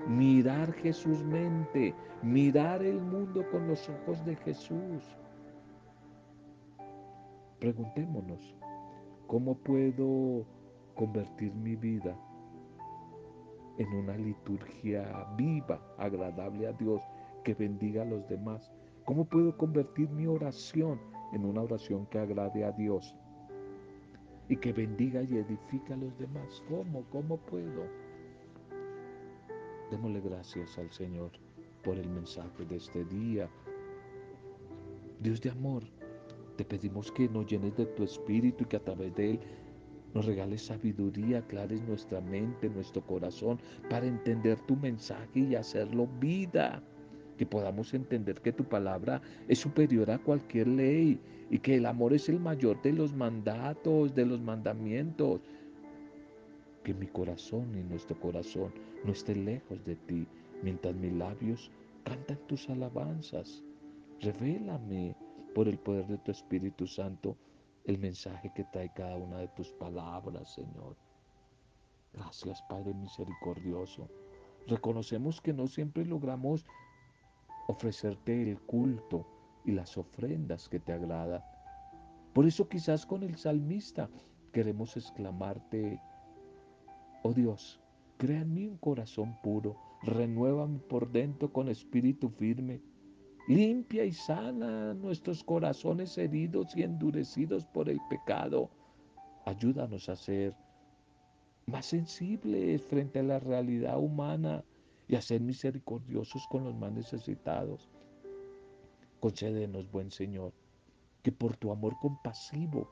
Mirar 0.07 0.71
Jesús 0.75 1.25
mente, 1.25 1.95
mirar 2.23 2.83
el 2.83 3.01
mundo 3.01 3.43
con 3.51 3.67
los 3.69 3.89
ojos 3.89 4.23
de 4.27 4.37
Jesús. 4.37 5.17
Preguntémonos, 7.59 8.55
¿Cómo 9.29 9.55
puedo 9.57 10.45
convertir 10.95 11.55
mi 11.55 11.75
vida 11.75 12.15
en 13.79 13.89
una 13.95 14.17
liturgia 14.17 15.27
viva, 15.37 15.81
agradable 15.97 16.67
a 16.67 16.73
Dios, 16.73 17.03
que 17.45 17.55
bendiga 17.55 18.03
a 18.03 18.07
los 18.07 18.29
demás? 18.29 18.71
¿Cómo 19.07 19.25
puedo 19.25 19.57
convertir 19.57 20.11
mi 20.11 20.27
oración 20.27 21.01
en 21.33 21.47
una 21.47 21.63
oración 21.63 22.05
que 22.07 22.19
agrade 22.19 22.63
a 22.63 22.73
Dios 22.73 23.15
y 24.49 24.57
que 24.57 24.73
bendiga 24.73 25.23
y 25.23 25.37
edifica 25.37 25.95
a 25.95 25.97
los 25.99 26.17
demás? 26.19 26.63
¿Cómo? 26.69 27.05
¿Cómo 27.11 27.37
puedo? 27.37 27.85
Démosle 29.91 30.21
gracias 30.21 30.79
al 30.79 30.91
Señor 30.91 31.31
por 31.83 31.97
el 31.97 32.09
mensaje 32.09 32.65
de 32.65 32.77
este 32.77 33.05
día. 33.05 33.49
Dios 35.21 35.41
de 35.41 35.51
amor, 35.51 35.83
te 36.57 36.65
pedimos 36.65 37.11
que 37.13 37.29
nos 37.29 37.47
llenes 37.47 37.77
de 37.77 37.87
tu 37.87 38.05
espíritu 38.05 38.65
y 38.65 38.67
que 38.67 38.77
a 38.77 38.85
través 38.85 39.15
de 39.15 39.31
él 39.31 39.41
nos 40.15 40.27
regales 40.27 40.63
sabiduría, 40.63 41.39
aclares 41.39 41.83
nuestra 41.83 42.21
mente, 42.21 42.69
nuestro 42.69 43.03
corazón 43.03 43.59
para 43.91 44.07
entender 44.07 44.59
tu 44.63 44.77
mensaje 44.77 45.41
y 45.41 45.55
hacerlo 45.55 46.09
vida. 46.19 46.83
Que 47.39 47.47
podamos 47.47 47.95
entender 47.95 48.43
que 48.43 48.53
tu 48.53 48.65
palabra 48.65 49.23
es 49.47 49.61
superior 49.61 50.11
a 50.11 50.19
cualquier 50.19 50.69
ley 50.69 51.19
y 51.51 51.59
que 51.59 51.77
el 51.77 51.87
amor 51.87 52.13
es 52.13 52.29
el 52.29 52.39
mayor 52.39 52.83
de 52.83 52.93
los 52.93 53.15
mandatos, 53.15 54.15
de 54.15 54.27
los 54.27 54.41
mandamientos. 54.41 55.41
Que 56.85 56.93
mi 56.93 57.07
corazón 57.07 57.75
y 57.79 57.83
nuestro 57.83 58.19
corazón 58.21 58.75
no 59.05 59.13
esté 59.13 59.35
lejos 59.35 59.83
de 59.85 59.97
ti, 59.97 60.27
mientras 60.63 60.95
mis 60.95 61.13
labios 61.13 61.71
cantan 62.05 62.39
tus 62.49 62.69
alabanzas. 62.69 63.65
Revélame 64.21 65.15
por 65.55 65.69
el 65.69 65.79
poder 65.79 66.07
de 66.09 66.19
tu 66.19 66.33
Espíritu 66.33 66.87
Santo 66.87 67.37
el 67.85 67.99
mensaje 67.99 68.53
que 68.55 68.65
trae 68.65 68.93
cada 68.95 69.17
una 69.17 69.39
de 69.39 69.49
tus 69.49 69.71
palabras, 69.73 70.53
Señor. 70.53 70.97
Gracias, 72.13 72.61
Padre 72.69 72.93
misericordioso. 72.95 74.09
Reconocemos 74.67 75.41
que 75.41 75.53
no 75.53 75.67
siempre 75.67 76.05
logramos 76.05 76.67
ofrecerte 77.69 78.51
el 78.51 78.59
culto 78.63 79.27
y 79.65 79.73
las 79.73 79.97
ofrendas 79.97 80.69
que 80.69 80.81
te 80.81 80.93
agradan. 80.93 81.43
Por 82.33 82.47
eso 82.47 82.69
quizás 82.69 83.05
con 83.07 83.23
el 83.23 83.37
salmista 83.37 84.09
queremos 84.53 84.97
exclamarte, 84.97 86.01
oh 87.23 87.33
Dios, 87.33 87.81
crea 88.17 88.41
en 88.41 88.55
mí 88.55 88.67
un 88.67 88.79
corazón 88.79 89.37
puro, 89.43 89.77
renuévame 90.03 90.79
por 90.79 91.11
dentro 91.13 91.53
con 91.53 91.69
espíritu 91.69 92.31
firme, 92.31 92.81
limpia 93.49 94.05
y 94.05 94.13
sana 94.13 94.95
nuestros 94.95 95.45
corazones 95.45 96.17
heridos 96.17 96.75
y 96.75 96.83
endurecidos 96.83 97.67
por 97.67 97.91
el 97.91 98.01
pecado. 98.09 98.71
Ayúdanos 99.45 100.09
a 100.09 100.17
ser 100.17 100.55
más 101.67 101.85
sensibles 101.85 102.83
frente 102.83 103.19
a 103.19 103.25
la 103.25 103.39
realidad 103.41 103.99
humana 103.99 104.65
y 105.09 105.17
a 105.17 105.23
ser 105.23 105.41
misericordiosos 105.41 106.47
con 106.49 106.65
los 106.65 106.75
más 106.75 106.93
necesitados. 106.93 107.89
Concédenos, 109.21 109.91
buen 109.91 110.11
Señor, 110.11 110.53
que 111.23 111.33
por 111.33 111.57
tu 111.57 111.73
amor 111.73 111.97
compasivo 112.01 112.89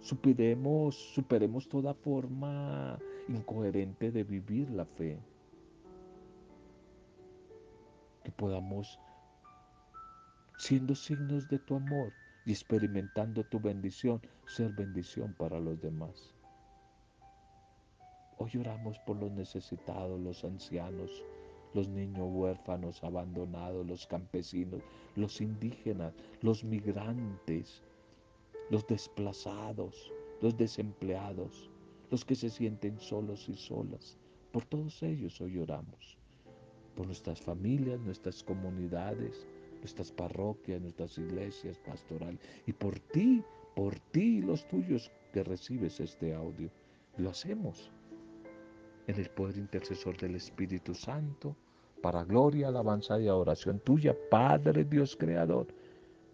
superemos, 0.00 0.96
superemos 1.14 1.68
toda 1.68 1.94
forma 1.94 2.98
incoherente 3.28 4.10
de 4.10 4.24
vivir 4.24 4.68
la 4.70 4.84
fe. 4.84 5.18
Que 8.24 8.32
podamos, 8.32 8.98
siendo 10.58 10.94
signos 10.94 11.48
de 11.48 11.58
tu 11.60 11.76
amor 11.76 12.12
y 12.44 12.50
experimentando 12.50 13.44
tu 13.44 13.60
bendición, 13.60 14.20
ser 14.46 14.72
bendición 14.72 15.34
para 15.34 15.60
los 15.60 15.80
demás. 15.80 16.34
Hoy 18.38 18.50
oramos 18.58 18.98
por 19.00 19.16
los 19.16 19.30
necesitados, 19.32 20.18
los 20.20 20.44
ancianos, 20.44 21.22
los 21.74 21.88
niños 21.88 22.28
huérfanos 22.30 23.02
abandonados, 23.04 23.86
los 23.86 24.06
campesinos, 24.06 24.82
los 25.16 25.40
indígenas, 25.40 26.14
los 26.42 26.64
migrantes, 26.64 27.82
los 28.70 28.86
desplazados, 28.86 30.12
los 30.40 30.56
desempleados, 30.56 31.70
los 32.10 32.24
que 32.24 32.34
se 32.34 32.50
sienten 32.50 32.98
solos 32.98 33.48
y 33.48 33.54
solas. 33.54 34.18
Por 34.52 34.64
todos 34.64 35.02
ellos 35.02 35.40
hoy 35.40 35.58
oramos. 35.58 36.18
Por 36.96 37.06
nuestras 37.06 37.40
familias, 37.40 38.00
nuestras 38.00 38.42
comunidades, 38.42 39.46
nuestras 39.78 40.10
parroquias, 40.10 40.80
nuestras 40.80 41.16
iglesias 41.18 41.78
pastorales. 41.78 42.40
Y 42.66 42.72
por 42.72 42.98
ti, 42.98 43.42
por 43.76 43.98
ti 44.12 44.38
y 44.38 44.42
los 44.42 44.66
tuyos 44.66 45.10
que 45.32 45.44
recibes 45.44 46.00
este 46.00 46.34
audio. 46.34 46.70
Lo 47.16 47.30
hacemos 47.30 47.90
en 49.10 49.20
el 49.20 49.28
poder 49.30 49.56
intercesor 49.58 50.16
del 50.16 50.36
Espíritu 50.36 50.94
Santo, 50.94 51.56
para 52.00 52.24
gloria, 52.24 52.68
alabanza 52.68 53.20
y 53.20 53.28
adoración 53.28 53.80
tuya, 53.80 54.16
Padre 54.30 54.84
Dios 54.84 55.16
Creador, 55.16 55.66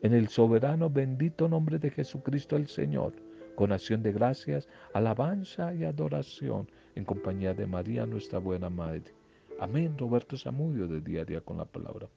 en 0.02 0.12
el 0.12 0.28
soberano 0.28 0.90
bendito 0.90 1.48
nombre 1.48 1.78
de 1.78 1.90
Jesucristo 1.90 2.56
el 2.56 2.68
Señor, 2.68 3.14
con 3.54 3.72
acción 3.72 4.02
de 4.02 4.12
gracias, 4.12 4.68
alabanza 4.92 5.74
y 5.74 5.84
adoración, 5.84 6.70
en 6.94 7.04
compañía 7.04 7.54
de 7.54 7.66
María, 7.66 8.06
nuestra 8.06 8.38
buena 8.38 8.70
Madre. 8.70 9.14
Amén, 9.58 9.96
Roberto 9.98 10.36
Zamudio, 10.36 10.86
de 10.86 11.00
día 11.00 11.22
a 11.22 11.24
día 11.24 11.40
con 11.40 11.56
la 11.56 11.64
palabra. 11.64 12.08